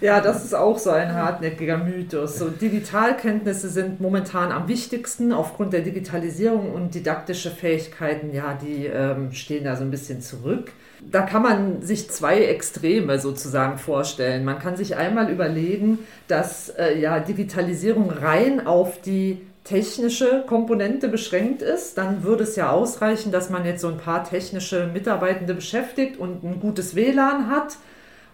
Ja, 0.00 0.20
das 0.20 0.44
ist 0.44 0.54
auch 0.54 0.78
so 0.78 0.90
ein 0.90 1.12
hartnäckiger 1.12 1.78
Mythos. 1.78 2.38
So, 2.38 2.50
Digitalkenntnisse 2.50 3.68
sind 3.68 4.00
momentan 4.00 4.52
am 4.52 4.68
wichtigsten 4.68 5.32
aufgrund 5.32 5.72
der 5.72 5.80
Digitalisierung 5.80 6.72
und 6.72 6.94
didaktische 6.94 7.50
Fähigkeiten, 7.50 8.32
ja, 8.32 8.54
die 8.54 8.86
ähm, 8.86 9.32
stehen 9.32 9.64
da 9.64 9.74
so 9.74 9.82
ein 9.82 9.90
bisschen 9.90 10.20
zurück. 10.20 10.70
Da 11.00 11.22
kann 11.22 11.42
man 11.42 11.82
sich 11.82 12.10
zwei 12.10 12.44
Extreme 12.44 13.18
sozusagen 13.18 13.76
vorstellen. 13.78 14.44
Man 14.44 14.60
kann 14.60 14.76
sich 14.76 14.94
einmal 14.94 15.30
überlegen, 15.30 15.98
dass 16.28 16.68
äh, 16.68 16.96
ja, 16.96 17.18
Digitalisierung 17.18 18.10
rein 18.10 18.64
auf 18.64 19.00
die 19.00 19.40
technische 19.64 20.44
Komponente 20.46 21.08
beschränkt 21.08 21.62
ist, 21.62 21.96
dann 21.96 22.24
würde 22.24 22.42
es 22.42 22.56
ja 22.56 22.70
ausreichen, 22.70 23.30
dass 23.30 23.48
man 23.48 23.64
jetzt 23.64 23.80
so 23.80 23.88
ein 23.88 23.98
paar 23.98 24.24
technische 24.24 24.88
Mitarbeitende 24.88 25.54
beschäftigt 25.54 26.18
und 26.18 26.42
ein 26.42 26.60
gutes 26.60 26.96
WLAN 26.96 27.48
hat 27.48 27.76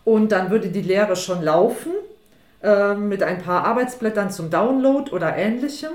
und 0.04 0.32
dann 0.32 0.50
würde 0.50 0.68
die 0.68 0.82
Lehre 0.82 1.16
schon 1.16 1.42
laufen 1.42 1.92
äh, 2.62 2.94
mit 2.94 3.22
ein 3.22 3.42
paar 3.42 3.64
Arbeitsblättern 3.64 4.30
zum 4.30 4.50
Download 4.50 5.10
oder 5.10 5.36
ähnlichem. 5.36 5.90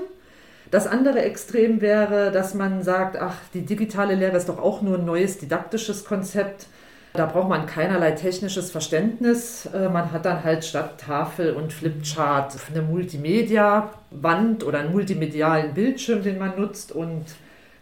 Das 0.70 0.86
andere 0.86 1.20
Extrem 1.22 1.80
wäre, 1.80 2.30
dass 2.30 2.54
man 2.54 2.82
sagt, 2.82 3.16
ach, 3.16 3.36
die 3.52 3.62
digitale 3.62 4.14
Lehre 4.14 4.36
ist 4.36 4.48
doch 4.48 4.58
auch 4.58 4.82
nur 4.82 4.98
ein 4.98 5.04
neues 5.04 5.38
didaktisches 5.38 6.04
Konzept. 6.04 6.66
Da 7.16 7.26
braucht 7.26 7.48
man 7.48 7.66
keinerlei 7.66 8.10
technisches 8.10 8.72
Verständnis. 8.72 9.66
Äh, 9.66 9.88
man 9.88 10.10
hat 10.10 10.24
dann 10.24 10.42
halt 10.42 10.64
statt 10.64 11.00
Tafel 11.00 11.52
und 11.52 11.72
Flipchart 11.72 12.56
eine 12.68 12.82
Multimedia-Wand 12.82 14.64
oder 14.64 14.80
einen 14.80 14.90
multimedialen 14.90 15.74
Bildschirm, 15.74 16.24
den 16.24 16.38
man 16.38 16.58
nutzt 16.58 16.90
und 16.90 17.24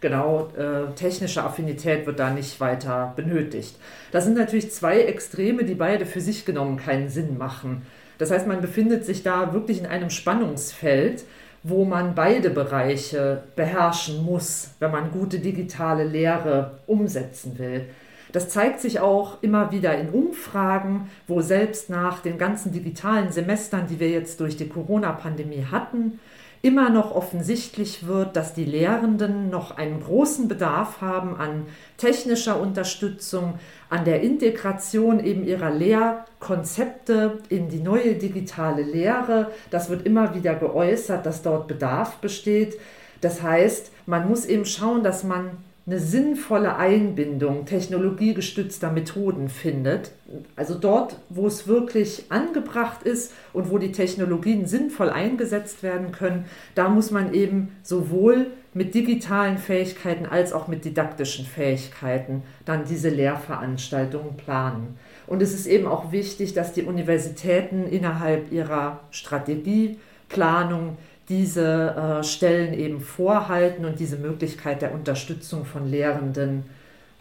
genau, 0.01 0.51
äh, 0.55 0.93
technische 0.93 1.43
Affinität 1.43 2.05
wird 2.05 2.19
da 2.19 2.29
nicht 2.29 2.59
weiter 2.59 3.13
benötigt. 3.15 3.75
Das 4.11 4.25
sind 4.25 4.37
natürlich 4.37 4.71
zwei 4.71 4.99
Extreme, 5.01 5.63
die 5.63 5.73
beide 5.73 6.05
für 6.05 6.21
sich 6.21 6.45
genommen 6.45 6.77
keinen 6.77 7.09
Sinn 7.09 7.35
machen. 7.35 7.81
Das 8.19 8.29
heißt, 8.29 8.45
man 8.45 8.61
befindet 8.61 9.03
sich 9.03 9.23
da 9.23 9.51
wirklich 9.51 9.79
in 9.79 9.87
einem 9.87 10.11
Spannungsfeld, 10.11 11.23
wo 11.63 11.85
man 11.85 12.13
beide 12.13 12.51
Bereiche 12.51 13.41
beherrschen 13.55 14.23
muss, 14.23 14.75
wenn 14.77 14.91
man 14.91 15.09
gute 15.09 15.39
digitale 15.39 16.03
Lehre 16.03 16.77
umsetzen 16.85 17.57
will. 17.57 17.87
Das 18.33 18.49
zeigt 18.49 18.81
sich 18.81 18.99
auch 18.99 19.37
immer 19.41 19.71
wieder 19.71 19.95
in 19.95 20.09
Umfragen, 20.09 21.09
wo 21.27 21.41
selbst 21.41 21.91
nach 21.91 22.19
den 22.19 22.39
ganzen 22.39 22.71
digitalen 22.71 23.31
Semestern, 23.31 23.85
die 23.87 23.99
wir 23.99 24.09
jetzt 24.09 24.39
durch 24.39 24.57
die 24.57 24.67
Corona-Pandemie 24.67 25.67
hatten, 25.71 26.19
immer 26.63 26.89
noch 26.89 27.13
offensichtlich 27.13 28.07
wird, 28.07 28.35
dass 28.35 28.55
die 28.55 28.65
Lehrenden 28.65 29.51
noch 29.51 29.77
einen 29.77 30.01
großen 30.01 30.47
Bedarf 30.47 30.99
haben 30.99 31.35
an 31.35 31.67
technischer 31.97 32.59
Unterstützung, 32.59 33.59
an 33.89 34.03
der 34.03 34.21
Integration 34.21 35.23
eben 35.23 35.45
ihrer 35.45 35.69
Lehrkonzepte 35.69 37.39
in 37.49 37.69
die 37.69 37.81
neue 37.81 38.15
digitale 38.15 38.81
Lehre. 38.81 39.51
Das 39.69 39.89
wird 39.89 40.07
immer 40.07 40.33
wieder 40.33 40.55
geäußert, 40.55 41.23
dass 41.25 41.43
dort 41.43 41.67
Bedarf 41.67 42.15
besteht. 42.15 42.79
Das 43.21 43.43
heißt, 43.43 43.91
man 44.07 44.27
muss 44.27 44.45
eben 44.45 44.65
schauen, 44.65 45.03
dass 45.03 45.23
man 45.23 45.51
eine 45.85 45.99
sinnvolle 45.99 46.77
Einbindung 46.77 47.65
technologiegestützter 47.65 48.89
Methoden 48.91 49.49
findet. 49.49 50.11
Also 50.55 50.75
dort, 50.75 51.17
wo 51.29 51.45
es 51.45 51.67
wirklich 51.67 52.25
angebracht 52.29 53.03
ist 53.03 53.33
und 53.51 53.69
wo 53.69 53.77
die 53.77 53.91
Technologien 53.91 54.65
sinnvoll 54.65 55.09
eingesetzt 55.09 55.83
werden 55.83 56.13
können, 56.13 56.45
da 56.73 56.87
muss 56.87 57.11
man 57.11 57.33
eben 57.33 57.75
sowohl 57.83 58.47
mit 58.73 58.95
digitalen 58.95 59.57
Fähigkeiten 59.57 60.25
als 60.25 60.53
auch 60.53 60.67
mit 60.67 60.85
didaktischen 60.85 61.45
Fähigkeiten 61.45 62.43
dann 62.65 62.85
diese 62.85 63.09
Lehrveranstaltungen 63.09 64.37
planen. 64.37 64.97
Und 65.27 65.41
es 65.41 65.53
ist 65.53 65.67
eben 65.67 65.85
auch 65.85 66.13
wichtig, 66.13 66.53
dass 66.53 66.73
die 66.73 66.83
Universitäten 66.83 67.85
innerhalb 67.87 68.51
ihrer 68.51 69.01
Strategieplanung 69.11 70.97
diese 71.29 72.19
äh, 72.19 72.23
Stellen 72.23 72.73
eben 72.73 72.99
vorhalten 73.01 73.85
und 73.85 73.99
diese 73.99 74.17
Möglichkeit 74.17 74.81
der 74.81 74.93
Unterstützung 74.93 75.65
von 75.65 75.89
Lehrenden 75.89 76.63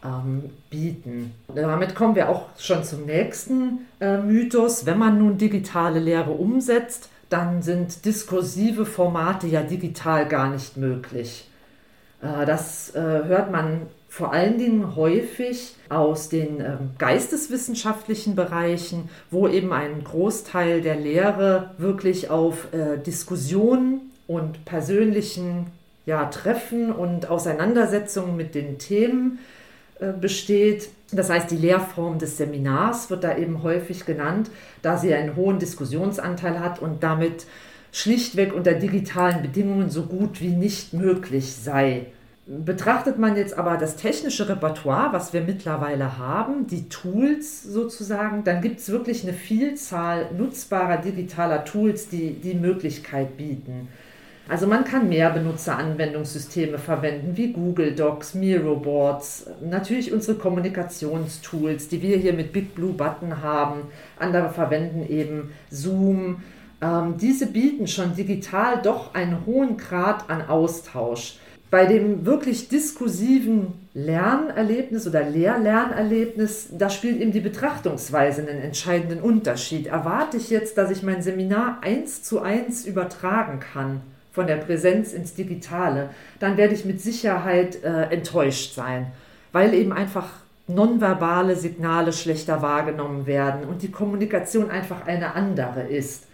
ähm, 0.05 0.51
bieten. 0.71 1.35
Damit 1.55 1.95
kommen 1.95 2.15
wir 2.15 2.29
auch 2.29 2.49
schon 2.59 2.83
zum 2.85 3.07
nächsten 3.07 3.87
äh, 4.01 4.19
Mythos. 4.19 4.87
Wenn 4.87 4.99
man 4.99 5.19
nun 5.19 5.39
digitale 5.39 6.01
Lehre 6.01 6.33
umsetzt, 6.33 7.09
dann 7.29 7.63
sind 7.63 8.05
diskursive 8.05 8.85
Formate 8.85 9.47
ja 9.47 9.63
digital 9.63 10.27
gar 10.27 10.51
nicht 10.51 10.77
möglich. 10.77 11.49
Äh, 12.21 12.45
das 12.45 12.95
äh, 12.95 13.01
hört 13.01 13.51
man 13.51 13.83
vor 14.13 14.35
allen 14.35 14.59
Dingen 14.59 14.95
häufig 14.95 15.75
aus 15.89 16.29
den 16.29 16.61
äh, 16.61 16.77
geisteswissenschaftlichen 16.99 18.35
Bereichen, 18.35 19.09
wo 19.31 19.49
eben 19.49 19.73
ein 19.73 20.05
Großteil 20.05 20.83
der 20.83 20.97
Lehre 20.97 21.71
wirklich 21.79 22.29
auf 22.29 22.69
äh, 22.75 22.99
Diskussionen 22.99 24.13
und 24.27 24.67
persönlichen 24.67 25.69
ja, 26.05 26.27
Treffen 26.27 26.93
und 26.93 27.31
Auseinandersetzungen 27.31 28.37
mit 28.37 28.55
den 28.55 28.77
Themen 28.77 29.39
äh, 29.99 30.13
besteht. 30.13 30.91
Das 31.11 31.31
heißt, 31.31 31.51
die 31.51 31.57
Lehrform 31.57 32.19
des 32.19 32.37
Seminars 32.37 33.09
wird 33.09 33.25
da 33.25 33.39
eben 33.39 33.63
häufig 33.63 34.05
genannt, 34.05 34.51
da 34.83 34.99
sie 34.99 35.15
einen 35.15 35.37
hohen 35.37 35.59
Diskussionsanteil 35.59 36.61
hat 36.61 36.83
und 36.83 37.03
damit 37.03 37.47
schlichtweg 37.93 38.53
unter 38.53 38.75
digitalen 38.75 39.41
Bedingungen 39.41 39.89
so 39.89 40.03
gut 40.03 40.43
wie 40.43 40.51
nicht 40.51 40.93
möglich 40.93 41.55
sei. 41.55 42.09
Betrachtet 42.45 43.19
man 43.19 43.37
jetzt 43.37 43.57
aber 43.57 43.77
das 43.77 43.95
technische 43.95 44.49
Repertoire, 44.49 45.13
was 45.13 45.33
wir 45.33 45.43
mittlerweile 45.43 46.19
haben, 46.19 46.67
die 46.67 46.89
Tools 46.89 47.63
sozusagen, 47.63 48.43
dann 48.43 48.61
gibt 48.61 48.81
es 48.81 48.89
wirklich 48.89 49.23
eine 49.23 49.33
Vielzahl 49.33 50.27
nutzbarer 50.37 50.97
digitaler 50.97 51.65
Tools, 51.65 52.09
die 52.09 52.33
die 52.33 52.55
Möglichkeit 52.55 53.37
bieten. 53.37 53.89
Also 54.49 54.67
man 54.67 54.83
kann 54.83 55.09
mehr 55.09 55.31
Benutzeranwendungssysteme 55.31 56.79
verwenden, 56.79 57.37
wie 57.37 57.53
Google 57.53 57.95
Docs, 57.95 58.35
Miro 58.35 58.75
Boards, 58.75 59.47
natürlich 59.63 60.13
unsere 60.13 60.37
Kommunikationstools, 60.37 61.89
die 61.89 62.03
wir 62.03 62.17
hier 62.17 62.33
mit 62.33 62.53
Big 62.53 62.75
Blue 62.75 62.93
Button 62.93 63.41
haben. 63.41 63.83
Andere 64.19 64.51
verwenden 64.51 65.07
eben 65.09 65.53
Zoom. 65.71 66.43
Ähm, 66.81 67.15
diese 67.19 67.47
bieten 67.47 67.87
schon 67.87 68.17
digital 68.17 68.83
doch 68.83 69.15
einen 69.15 69.47
hohen 69.47 69.77
Grad 69.77 70.29
an 70.29 70.43
Austausch. 70.43 71.39
Bei 71.73 71.87
dem 71.87 72.27
wirklich 72.27 72.69
diskursiven 72.69 73.73
Lernerlebnis 73.95 75.07
oder 75.07 75.23
Lehr-Lernerlebnis, 75.23 76.69
da 76.73 76.91
spielt 76.91 77.19
eben 77.19 77.33
die 77.33 77.41
Betrachtungsweise 77.41 78.43
einen 78.43 78.61
entscheidenden 78.61 79.23
Unterschied. 79.23 79.87
Erwarte 79.87 80.37
ich 80.37 80.51
jetzt, 80.51 80.77
dass 80.77 80.91
ich 80.91 81.03
mein 81.03 81.23
Seminar 81.23 81.79
eins 81.81 82.23
zu 82.23 82.43
eins 82.43 82.85
übertragen 82.85 83.61
kann 83.61 84.03
von 84.33 84.47
der 84.47 84.57
Präsenz 84.57 85.15
ins 85.15 85.33
Digitale, 85.33 86.11
dann 86.41 86.59
werde 86.59 86.75
ich 86.75 86.85
mit 86.85 87.01
Sicherheit 87.01 87.83
äh, 87.83 88.03
enttäuscht 88.13 88.75
sein, 88.75 89.07
weil 89.53 89.73
eben 89.73 89.95
einfach 89.95 90.29
nonverbale 90.69 91.57
Signale 91.57 92.13
schlechter 92.13 92.61
wahrgenommen 92.61 93.25
werden 93.25 93.67
und 93.67 93.81
die 93.81 93.91
Kommunikation 93.91 94.71
einfach 94.71 95.07
eine 95.07 95.35
andere 95.35 95.85
ist. 95.85 96.27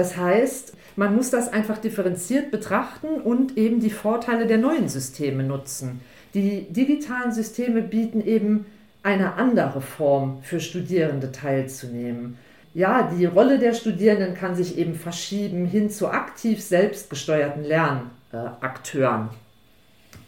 Das 0.00 0.16
heißt, 0.16 0.72
man 0.96 1.14
muss 1.14 1.28
das 1.28 1.52
einfach 1.52 1.76
differenziert 1.76 2.50
betrachten 2.50 3.20
und 3.22 3.58
eben 3.58 3.80
die 3.80 3.90
Vorteile 3.90 4.46
der 4.46 4.56
neuen 4.56 4.88
Systeme 4.88 5.42
nutzen. 5.42 6.00
Die 6.32 6.62
digitalen 6.72 7.32
Systeme 7.32 7.82
bieten 7.82 8.24
eben 8.24 8.64
eine 9.02 9.34
andere 9.34 9.82
Form 9.82 10.38
für 10.40 10.58
Studierende 10.58 11.32
teilzunehmen. 11.32 12.38
Ja, 12.72 13.10
die 13.14 13.26
Rolle 13.26 13.58
der 13.58 13.74
Studierenden 13.74 14.32
kann 14.32 14.54
sich 14.54 14.78
eben 14.78 14.94
verschieben 14.94 15.66
hin 15.66 15.90
zu 15.90 16.08
aktiv 16.08 16.62
selbstgesteuerten 16.62 17.62
Lernakteuren. 17.62 19.28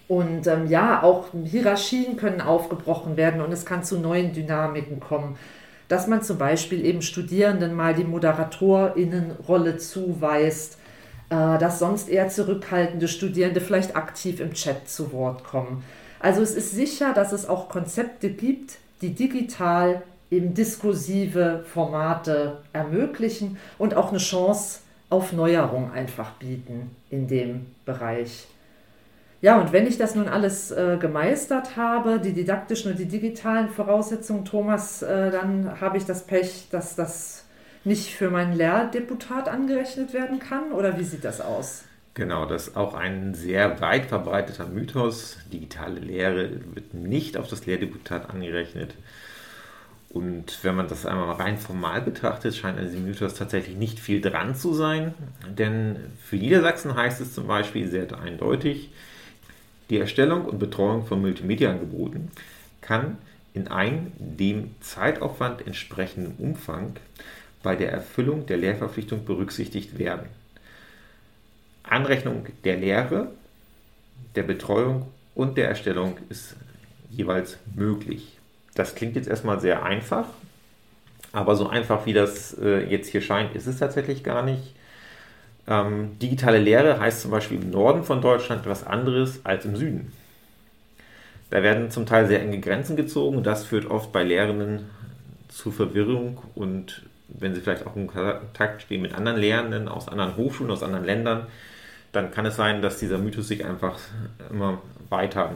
Und 0.07 0.47
ähm, 0.49 0.67
ja, 0.67 1.03
auch 1.03 1.29
Hierarchien 1.47 2.19
können 2.19 2.43
aufgebrochen 2.43 3.17
werden 3.17 3.41
und 3.41 3.53
es 3.53 3.65
kann 3.65 3.85
zu 3.85 3.99
neuen 3.99 4.35
Dynamiken 4.35 5.01
kommen 5.01 5.39
dass 5.93 6.07
man 6.07 6.23
zum 6.23 6.39
Beispiel 6.39 6.87
eben 6.87 7.03
Studierenden 7.03 7.75
mal 7.75 7.93
die 7.93 8.05
Moderatorinnenrolle 8.05 9.77
zuweist, 9.77 10.79
äh, 11.29 11.59
dass 11.59 11.81
sonst 11.81 12.09
eher 12.09 12.31
zurückhaltende 12.31 13.09
Studierende 13.09 13.61
vielleicht 13.61 13.95
aktiv 13.95 14.41
im 14.41 14.55
Chat 14.55 14.89
zu 14.89 15.13
Wort 15.13 15.45
kommen. 15.45 15.85
Also 16.19 16.41
es 16.41 16.55
ist 16.55 16.71
sicher, 16.71 17.13
dass 17.13 17.33
es 17.33 17.47
auch 17.47 17.69
Konzepte 17.69 18.31
gibt, 18.31 18.79
die 19.03 19.11
digital 19.11 20.01
eben 20.31 20.55
diskursive 20.55 21.63
Formate 21.71 22.63
ermöglichen 22.73 23.59
und 23.77 23.93
auch 23.93 24.09
eine 24.09 24.19
Chance 24.19 24.79
auf 25.11 25.35
Neuerung 25.35 25.93
einfach 25.93 26.31
bieten 26.39 26.97
in 27.11 27.29
dem 27.29 27.67
Bereich. 27.85 28.47
Ja, 29.43 29.61
und 29.61 29.73
wenn 29.73 29.89
ich 29.89 29.99
das 29.99 30.15
nun 30.15 30.29
alles 30.29 30.71
äh, 30.71 30.97
gemeistert 31.01 31.77
habe, 31.77 32.21
die 32.21 32.33
didaktischen 32.33 32.93
und 32.93 32.99
die 32.99 33.09
digitalen 33.09 33.69
Voraussetzungen, 33.69 34.45
Thomas, 34.45 35.03
äh, 35.03 35.33
dann 35.33 35.81
habe 35.81 35.99
ich 35.99 36.07
das 36.07 36.25
Pech, 36.25 36.69
dass 36.71 36.95
das 36.95 37.45
nicht 37.83 38.15
für 38.15 38.31
mein 38.31 38.53
Lehrdeputat 38.57 39.49
angerechnet 39.49 40.13
werden 40.13 40.39
kann? 40.39 40.71
Oder 40.71 40.97
wie 40.97 41.03
sieht 41.03 41.25
das 41.25 41.41
aus? 41.41 41.83
Genau, 42.15 42.47
das 42.47 42.69
ist 42.69 42.77
auch 42.77 42.95
ein 42.95 43.35
sehr 43.35 43.81
weit 43.81 44.07
verbreiteter 44.07 44.69
Mythos. 44.69 45.39
Digitale 45.53 45.99
Lehre 45.99 46.51
wird 46.75 46.95
nicht 46.95 47.37
auf 47.37 47.49
das 47.49 47.67
Lehrdeputat 47.67 48.31
angerechnet. 48.31 48.95
Und 50.09 50.63
wenn 50.63 50.77
man 50.77 50.87
das 50.87 51.05
einmal 51.05 51.33
rein 51.33 51.59
formal 51.59 52.01
betrachtet, 52.03 52.55
scheint 52.55 52.79
an 52.79 52.85
diesem 52.85 53.07
Mythos 53.07 53.35
tatsächlich 53.35 53.77
nicht 53.77 53.99
viel 53.99 54.21
dran 54.21 54.55
zu 54.55 54.73
sein. 54.73 55.15
Denn 55.49 55.97
für 56.23 56.37
Niedersachsen 56.37 56.95
heißt 56.95 57.21
es 57.21 57.35
zum 57.35 57.49
Beispiel 57.49 57.89
sehr 57.89 58.07
eindeutig, 58.21 58.91
die 59.91 59.99
Erstellung 59.99 60.45
und 60.45 60.59
Betreuung 60.59 61.05
von 61.05 61.21
Multimedia-Angeboten 61.21 62.31
kann 62.81 63.19
in 63.55 63.69
einem 63.69 64.13
dem 64.19 64.75
Zeitaufwand 64.81 65.67
entsprechenden 65.67 66.35
Umfang 66.39 66.97
bei 67.63 67.77
der 67.77 67.93
Erfüllung 67.93 68.47
der 68.47 68.57
Lehrverpflichtung 68.57 69.25
berücksichtigt 69.25 69.99
werden. 69.99 70.27
Anrechnung 71.83 72.47
der 72.65 72.77
Lehre, 72.77 73.29
der 74.35 74.43
Betreuung 74.45 75.09
und 75.35 75.57
der 75.57 75.69
Erstellung 75.69 76.17
ist 76.29 76.57
jeweils 77.11 77.59
möglich. 77.75 78.39
Das 78.75 78.95
klingt 78.95 79.17
jetzt 79.17 79.29
erstmal 79.29 79.61
sehr 79.61 79.83
einfach, 79.83 80.27
aber 81.33 81.57
so 81.57 81.69
einfach 81.69 82.07
wie 82.07 82.13
das 82.13 82.57
äh, 82.59 82.89
jetzt 82.89 83.09
hier 83.09 83.21
scheint, 83.21 83.55
ist 83.55 83.67
es 83.67 83.79
tatsächlich 83.79 84.25
gar 84.25 84.43
nicht. 84.43 84.75
Ähm, 85.69 86.19
digitale 86.19 86.59
Lehre 86.59 86.99
heißt 86.99 87.23
zum 87.23 87.31
Beispiel 87.31 87.63
im 87.63 87.71
Norden 87.71 88.05
von 88.05 88.21
Deutschland 88.21 88.63
etwas 88.63 88.87
anderes 88.87 89.41
als 89.45 89.65
im 89.65 89.77
Süden. 89.77 90.13
Da 91.51 91.63
werden 91.63 91.91
zum 91.91 92.07
Teil 92.07 92.27
sehr 92.27 92.41
enge 92.41 92.61
Grenzen 92.61 92.97
gezogen 92.97 93.37
und 93.37 93.47
das 93.47 93.65
führt 93.65 93.87
oft 93.87 94.11
bei 94.11 94.25
Lehrenden 94.25 94.87
zu 95.49 95.71
Verwirrung 95.71 96.39
und 96.55 97.03
wenn 97.29 97.55
sie 97.55 97.61
vielleicht 97.61 97.87
auch 97.87 97.97
in 97.97 98.07
Kontakt 98.07 98.83
stehen 98.83 99.03
mit 99.03 99.15
anderen 99.15 99.39
Lehrenden 99.39 99.89
aus 99.89 100.09
anderen 100.09 100.37
Hochschulen, 100.37 100.73
aus 100.73 100.83
anderen 100.83 101.05
Ländern, 101.05 101.47
dann 102.13 102.31
kann 102.31 102.47
es 102.47 102.57
sein, 102.57 102.83
dass 102.83 102.99
dieser 102.99 103.19
Mythos 103.19 103.49
sich 103.49 103.65
einfach 103.65 103.99
immer 104.51 104.81
weiter 105.09 105.53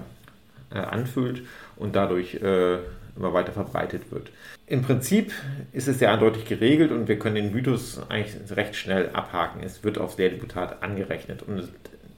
äh, 0.71 0.79
anfühlt 0.79 1.42
und 1.77 1.97
dadurch 1.97 2.35
äh, 2.37 2.79
immer 3.16 3.33
weiter 3.33 3.52
verbreitet 3.52 4.11
wird. 4.11 4.31
Im 4.66 4.83
Prinzip 4.83 5.33
ist 5.72 5.88
es 5.88 5.98
sehr 5.98 6.12
eindeutig 6.12 6.44
geregelt 6.44 6.90
und 6.90 7.09
wir 7.09 7.18
können 7.18 7.37
den 7.37 7.52
Mythos 7.52 8.00
eigentlich 8.09 8.35
recht 8.57 8.76
schnell 8.76 9.11
abhaken. 9.11 9.62
Es 9.62 9.85
wird 9.85 9.98
aufs 9.98 10.18
Lehrdeputat 10.18 10.83
angerechnet 10.83 11.42
und 11.42 11.68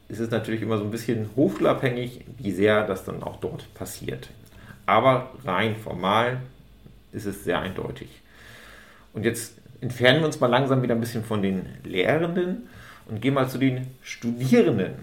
es 0.08 0.20
ist 0.20 0.32
natürlich 0.32 0.62
immer 0.62 0.78
so 0.78 0.84
ein 0.84 0.90
bisschen 0.90 1.30
hochschulabhängig, 1.37 2.24
wie 2.38 2.52
sehr 2.52 2.87
das 2.87 3.04
dann 3.04 3.22
auch 3.22 3.37
dort 3.37 3.72
passiert. 3.74 4.30
Aber 4.87 5.30
rein 5.44 5.76
formal 5.76 6.38
ist 7.12 7.26
es 7.26 7.44
sehr 7.44 7.61
eindeutig. 7.61 8.08
Und 9.12 9.24
jetzt 9.24 9.54
entfernen 9.80 10.20
wir 10.20 10.26
uns 10.26 10.40
mal 10.40 10.46
langsam 10.46 10.82
wieder 10.82 10.94
ein 10.94 11.00
bisschen 11.00 11.24
von 11.24 11.42
den 11.42 11.66
Lehrenden 11.84 12.68
und 13.06 13.20
gehen 13.20 13.34
mal 13.34 13.48
zu 13.48 13.58
den 13.58 13.87
Studierenden. 14.02 14.94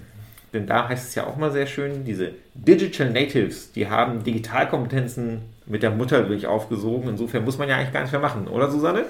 Denn 0.53 0.67
da 0.67 0.87
heißt 0.87 1.09
es 1.09 1.15
ja 1.15 1.27
auch 1.27 1.35
mal 1.35 1.51
sehr 1.51 1.67
schön, 1.67 2.05
diese 2.05 2.31
Digital 2.53 3.11
Natives, 3.11 3.73
die 3.73 3.89
haben 3.89 4.23
Digitalkompetenzen 4.23 5.41
mit 5.65 5.83
der 5.83 5.91
Muttermilch 5.91 6.47
aufgesogen. 6.47 7.09
Insofern 7.09 7.43
muss 7.43 7.57
man 7.57 7.69
ja 7.69 7.75
eigentlich 7.75 7.93
gar 7.93 8.01
nicht 8.01 8.11
mehr 8.11 8.21
machen, 8.21 8.47
oder 8.47 8.69
Susanne? 8.69 9.05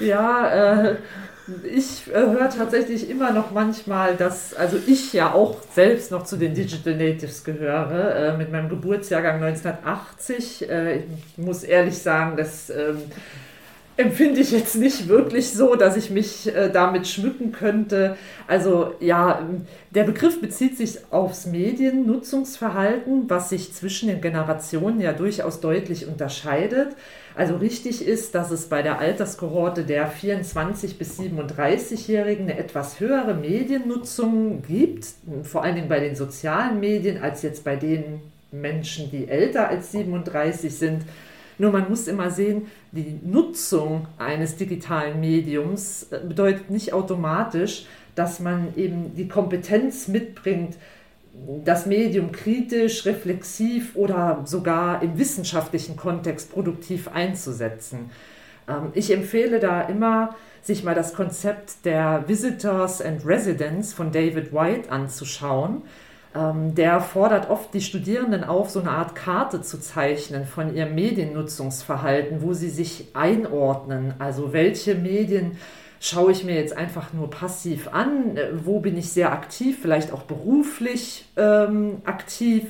Ja, 0.00 0.88
äh, 0.88 0.96
ich 1.62 2.10
äh, 2.12 2.18
höre 2.18 2.50
tatsächlich 2.50 3.08
immer 3.08 3.32
noch 3.32 3.52
manchmal, 3.52 4.16
dass, 4.16 4.52
also 4.54 4.78
ich 4.86 5.12
ja 5.12 5.32
auch 5.32 5.58
selbst 5.72 6.10
noch 6.10 6.24
zu 6.24 6.36
den 6.36 6.54
Digital 6.54 6.96
Natives 6.96 7.44
gehöre, 7.44 8.14
äh, 8.14 8.36
mit 8.36 8.50
meinem 8.50 8.68
Geburtsjahrgang 8.68 9.42
1980. 9.42 10.68
Äh, 10.68 10.96
ich 10.96 11.04
muss 11.36 11.62
ehrlich 11.62 11.98
sagen, 11.98 12.36
dass 12.36 12.70
ähm, 12.70 13.02
empfinde 13.96 14.40
ich 14.40 14.50
jetzt 14.50 14.76
nicht 14.76 15.08
wirklich 15.08 15.50
so, 15.50 15.74
dass 15.74 15.96
ich 15.96 16.10
mich 16.10 16.54
äh, 16.54 16.70
damit 16.70 17.08
schmücken 17.08 17.52
könnte. 17.52 18.16
Also 18.46 18.94
ja, 19.00 19.46
der 19.90 20.04
Begriff 20.04 20.40
bezieht 20.40 20.76
sich 20.76 20.98
aufs 21.10 21.46
Mediennutzungsverhalten, 21.46 23.30
was 23.30 23.50
sich 23.50 23.72
zwischen 23.72 24.08
den 24.08 24.20
Generationen 24.20 25.00
ja 25.00 25.12
durchaus 25.12 25.60
deutlich 25.60 26.06
unterscheidet. 26.06 26.88
Also 27.34 27.56
richtig 27.56 28.06
ist, 28.06 28.34
dass 28.34 28.50
es 28.50 28.66
bei 28.66 28.82
der 28.82 28.98
Alterskohorte 28.98 29.84
der 29.84 30.06
24 30.08 30.98
bis 30.98 31.18
37-Jährigen 31.18 32.44
eine 32.44 32.58
etwas 32.58 33.00
höhere 33.00 33.34
Mediennutzung 33.34 34.62
gibt, 34.62 35.06
vor 35.42 35.62
allen 35.62 35.74
Dingen 35.74 35.88
bei 35.88 36.00
den 36.00 36.16
sozialen 36.16 36.80
Medien, 36.80 37.22
als 37.22 37.42
jetzt 37.42 37.64
bei 37.64 37.76
den 37.76 38.20
Menschen, 38.52 39.10
die 39.10 39.28
älter 39.28 39.68
als 39.68 39.92
37 39.92 40.74
sind. 40.74 41.02
Nur 41.58 41.72
man 41.72 41.88
muss 41.88 42.06
immer 42.06 42.30
sehen, 42.30 42.66
die 42.92 43.18
Nutzung 43.24 44.08
eines 44.18 44.56
digitalen 44.56 45.20
Mediums 45.20 46.08
äh, 46.10 46.20
bedeutet 46.26 46.70
nicht 46.70 46.92
automatisch, 46.92 47.86
dass 48.14 48.40
man 48.40 48.74
eben 48.76 49.14
die 49.14 49.28
Kompetenz 49.28 50.08
mitbringt, 50.08 50.76
das 51.64 51.84
Medium 51.86 52.32
kritisch, 52.32 53.04
reflexiv 53.04 53.94
oder 53.94 54.42
sogar 54.46 55.02
im 55.02 55.18
wissenschaftlichen 55.18 55.96
Kontext 55.96 56.50
produktiv 56.52 57.08
einzusetzen. 57.08 58.10
Ähm, 58.68 58.90
ich 58.94 59.10
empfehle 59.10 59.60
da 59.60 59.82
immer, 59.82 60.34
sich 60.62 60.82
mal 60.82 60.94
das 60.94 61.14
Konzept 61.14 61.84
der 61.84 62.24
Visitors 62.26 63.00
and 63.00 63.24
Residents 63.24 63.92
von 63.92 64.10
David 64.10 64.52
White 64.52 64.90
anzuschauen 64.90 65.82
der 66.74 67.00
fordert 67.00 67.50
oft 67.50 67.72
die 67.74 67.80
Studierenden 67.80 68.44
auf, 68.44 68.70
so 68.70 68.80
eine 68.80 68.90
Art 68.90 69.14
Karte 69.14 69.62
zu 69.62 69.80
zeichnen 69.80 70.44
von 70.44 70.74
ihrem 70.74 70.94
Mediennutzungsverhalten, 70.94 72.42
wo 72.42 72.52
sie 72.52 72.70
sich 72.70 73.08
einordnen. 73.14 74.14
Also 74.18 74.52
welche 74.52 74.94
Medien 74.94 75.58
schaue 76.00 76.32
ich 76.32 76.44
mir 76.44 76.54
jetzt 76.54 76.76
einfach 76.76 77.12
nur 77.12 77.30
passiv 77.30 77.88
an, 77.92 78.38
wo 78.64 78.80
bin 78.80 78.96
ich 78.96 79.10
sehr 79.10 79.32
aktiv, 79.32 79.78
vielleicht 79.80 80.12
auch 80.12 80.22
beruflich 80.22 81.26
ähm, 81.36 81.98
aktiv. 82.04 82.64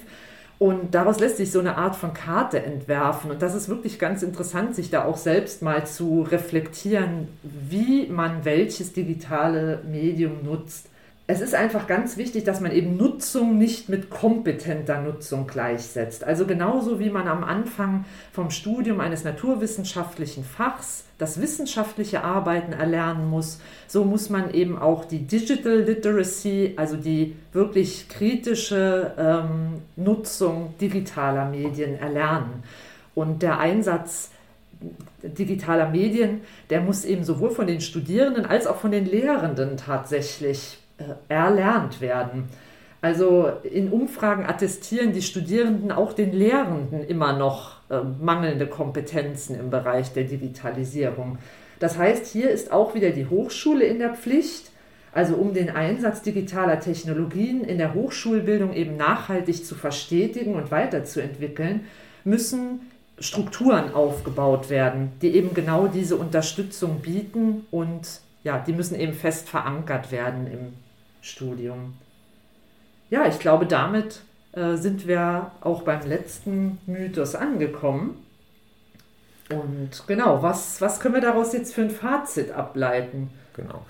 Und 0.58 0.94
daraus 0.94 1.20
lässt 1.20 1.36
sich 1.36 1.50
so 1.50 1.60
eine 1.60 1.76
Art 1.76 1.96
von 1.96 2.14
Karte 2.14 2.62
entwerfen. 2.62 3.30
Und 3.30 3.42
das 3.42 3.54
ist 3.54 3.68
wirklich 3.68 3.98
ganz 3.98 4.22
interessant, 4.22 4.74
sich 4.74 4.88
da 4.88 5.04
auch 5.04 5.18
selbst 5.18 5.60
mal 5.60 5.86
zu 5.86 6.22
reflektieren, 6.22 7.28
wie 7.42 8.06
man 8.06 8.44
welches 8.46 8.94
digitale 8.94 9.82
Medium 9.86 10.44
nutzt. 10.44 10.88
Es 11.28 11.40
ist 11.40 11.56
einfach 11.56 11.88
ganz 11.88 12.16
wichtig, 12.16 12.44
dass 12.44 12.60
man 12.60 12.70
eben 12.70 12.96
Nutzung 12.96 13.58
nicht 13.58 13.88
mit 13.88 14.10
kompetenter 14.10 15.00
Nutzung 15.00 15.48
gleichsetzt. 15.48 16.22
Also 16.22 16.46
genauso 16.46 17.00
wie 17.00 17.10
man 17.10 17.26
am 17.26 17.42
Anfang 17.42 18.04
vom 18.32 18.50
Studium 18.50 19.00
eines 19.00 19.24
naturwissenschaftlichen 19.24 20.44
Fachs 20.44 21.04
das 21.18 21.40
wissenschaftliche 21.40 22.22
Arbeiten 22.22 22.72
erlernen 22.72 23.28
muss, 23.28 23.58
so 23.88 24.04
muss 24.04 24.30
man 24.30 24.54
eben 24.54 24.78
auch 24.78 25.04
die 25.04 25.26
Digital 25.26 25.80
Literacy, 25.80 26.74
also 26.76 26.96
die 26.96 27.34
wirklich 27.52 28.08
kritische 28.08 29.12
ähm, 29.18 29.82
Nutzung 29.96 30.74
digitaler 30.80 31.46
Medien 31.46 31.98
erlernen. 31.98 32.62
Und 33.16 33.42
der 33.42 33.58
Einsatz 33.58 34.30
digitaler 35.22 35.88
Medien, 35.88 36.42
der 36.70 36.82
muss 36.82 37.04
eben 37.04 37.24
sowohl 37.24 37.50
von 37.50 37.66
den 37.66 37.80
Studierenden 37.80 38.46
als 38.46 38.66
auch 38.68 38.76
von 38.76 38.92
den 38.92 39.06
Lehrenden 39.06 39.76
tatsächlich 39.76 40.78
erlernt 41.28 42.00
werden. 42.00 42.48
Also 43.02 43.52
in 43.62 43.90
Umfragen 43.90 44.46
attestieren 44.46 45.12
die 45.12 45.22
Studierenden 45.22 45.92
auch 45.92 46.12
den 46.12 46.32
Lehrenden 46.32 47.06
immer 47.06 47.34
noch 47.34 47.76
äh, 47.88 48.00
mangelnde 48.20 48.66
Kompetenzen 48.66 49.58
im 49.58 49.70
Bereich 49.70 50.12
der 50.12 50.24
Digitalisierung. 50.24 51.38
Das 51.78 51.98
heißt, 51.98 52.26
hier 52.26 52.50
ist 52.50 52.72
auch 52.72 52.94
wieder 52.94 53.10
die 53.10 53.26
Hochschule 53.26 53.84
in 53.84 53.98
der 53.98 54.14
Pflicht, 54.14 54.70
also 55.12 55.34
um 55.36 55.54
den 55.54 55.70
Einsatz 55.70 56.22
digitaler 56.22 56.80
Technologien 56.80 57.64
in 57.64 57.78
der 57.78 57.94
Hochschulbildung 57.94 58.72
eben 58.74 58.96
nachhaltig 58.96 59.64
zu 59.64 59.74
verstetigen 59.74 60.54
und 60.54 60.70
weiterzuentwickeln, 60.70 61.84
müssen 62.24 62.80
Strukturen 63.18 63.94
aufgebaut 63.94 64.68
werden, 64.68 65.12
die 65.22 65.34
eben 65.34 65.54
genau 65.54 65.86
diese 65.86 66.16
Unterstützung 66.16 67.00
bieten 67.00 67.66
und 67.70 68.20
ja, 68.42 68.58
die 68.58 68.72
müssen 68.72 68.98
eben 68.98 69.14
fest 69.14 69.48
verankert 69.48 70.12
werden 70.12 70.46
im 70.46 70.85
Studium. 71.26 71.94
Ja, 73.10 73.26
ich 73.26 73.38
glaube, 73.38 73.66
damit 73.66 74.20
äh, 74.52 74.76
sind 74.76 75.06
wir 75.06 75.50
auch 75.60 75.82
beim 75.82 76.06
letzten 76.06 76.78
Mythos 76.86 77.34
angekommen. 77.34 78.24
Und 79.50 79.90
genau, 80.06 80.42
was, 80.42 80.80
was 80.80 80.98
können 80.98 81.14
wir 81.14 81.20
daraus 81.20 81.52
jetzt 81.52 81.74
für 81.74 81.82
ein 81.82 81.90
Fazit 81.90 82.50
ableiten? 82.50 83.30
Genau. 83.54 83.84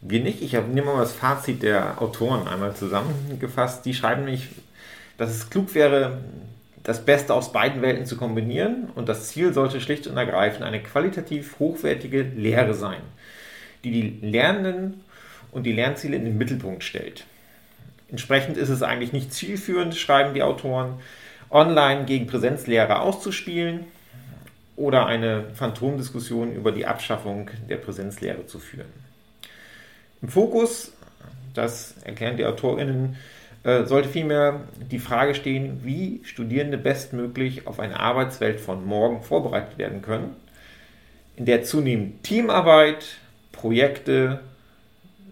Wir 0.00 0.20
nicht. 0.20 0.42
Ich 0.42 0.52
nehme 0.52 0.84
mal 0.84 1.00
das 1.00 1.12
Fazit 1.12 1.62
der 1.62 2.00
Autoren 2.00 2.46
einmal 2.46 2.74
zusammengefasst. 2.74 3.84
Die 3.84 3.94
schreiben 3.94 4.24
nämlich, 4.24 4.48
dass 5.18 5.30
es 5.30 5.50
klug 5.50 5.74
wäre, 5.74 6.18
das 6.84 7.04
Beste 7.04 7.34
aus 7.34 7.52
beiden 7.52 7.82
Welten 7.82 8.06
zu 8.06 8.16
kombinieren 8.16 8.88
und 8.94 9.08
das 9.08 9.28
Ziel 9.28 9.52
sollte 9.52 9.80
schlicht 9.80 10.06
und 10.06 10.16
ergreifend 10.16 10.64
eine 10.64 10.82
qualitativ 10.82 11.58
hochwertige 11.58 12.22
Lehre 12.22 12.74
sein, 12.74 13.02
die 13.84 13.90
die 13.90 14.26
Lernenden 14.26 15.04
und 15.58 15.64
die 15.64 15.72
Lernziele 15.72 16.16
in 16.16 16.24
den 16.24 16.38
Mittelpunkt 16.38 16.84
stellt. 16.84 17.26
Entsprechend 18.10 18.56
ist 18.56 18.68
es 18.68 18.82
eigentlich 18.82 19.12
nicht 19.12 19.32
zielführend, 19.32 19.94
schreiben 19.96 20.32
die 20.32 20.42
Autoren, 20.42 20.94
online 21.50 22.04
gegen 22.04 22.26
Präsenzlehre 22.26 23.00
auszuspielen 23.00 23.84
oder 24.76 25.06
eine 25.06 25.44
Phantomdiskussion 25.54 26.54
über 26.54 26.72
die 26.72 26.86
Abschaffung 26.86 27.50
der 27.68 27.76
Präsenzlehre 27.76 28.46
zu 28.46 28.60
führen. 28.60 28.88
Im 30.22 30.28
Fokus, 30.28 30.92
das 31.54 31.94
erklären 32.04 32.36
die 32.36 32.44
AutorInnen, 32.44 33.16
äh, 33.64 33.84
sollte 33.84 34.08
vielmehr 34.08 34.60
die 34.90 35.00
Frage 35.00 35.34
stehen, 35.34 35.80
wie 35.84 36.20
Studierende 36.24 36.78
bestmöglich 36.78 37.66
auf 37.66 37.80
eine 37.80 37.98
Arbeitswelt 37.98 38.60
von 38.60 38.86
morgen 38.86 39.22
vorbereitet 39.22 39.76
werden 39.76 40.02
können, 40.02 40.36
in 41.36 41.44
der 41.44 41.64
zunehmend 41.64 42.22
Teamarbeit, 42.22 43.16
Projekte, 43.50 44.40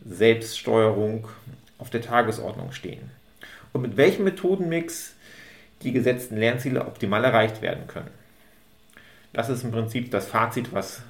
Selbststeuerung 0.08 1.28
auf 1.78 1.90
der 1.90 2.02
Tagesordnung 2.02 2.72
stehen 2.72 3.10
und 3.72 3.82
mit 3.82 3.96
welchem 3.96 4.24
Methodenmix 4.24 5.14
die 5.82 5.92
gesetzten 5.92 6.36
Lernziele 6.36 6.86
optimal 6.86 7.24
erreicht 7.24 7.60
werden 7.62 7.86
können. 7.86 8.10
Das 9.32 9.48
ist 9.48 9.64
im 9.64 9.70
Prinzip 9.70 10.10
das 10.10 10.26
Fazit, 10.26 10.72
was 10.72 11.02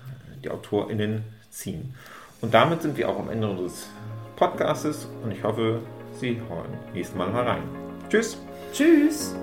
die 0.43 0.51
AutorInnen 0.51 1.23
ziehen. 1.51 1.95
Und 2.41 2.55
damit 2.55 2.83
sind 2.83 2.97
wir 2.97 3.09
auch 3.09 3.19
am 3.19 3.31
Ende 3.31 3.49
unseres 3.49 3.89
Podcastes 4.37 5.09
und 5.23 5.31
ich 5.31 5.43
hoffe, 5.43 5.81
Sie 6.19 6.41
hören 6.49 6.77
nächstes 6.93 7.17
Mal 7.17 7.31
mal 7.31 7.45
rein. 7.45 7.63
Tschüss. 8.09 8.39
Tschüss. 8.73 9.35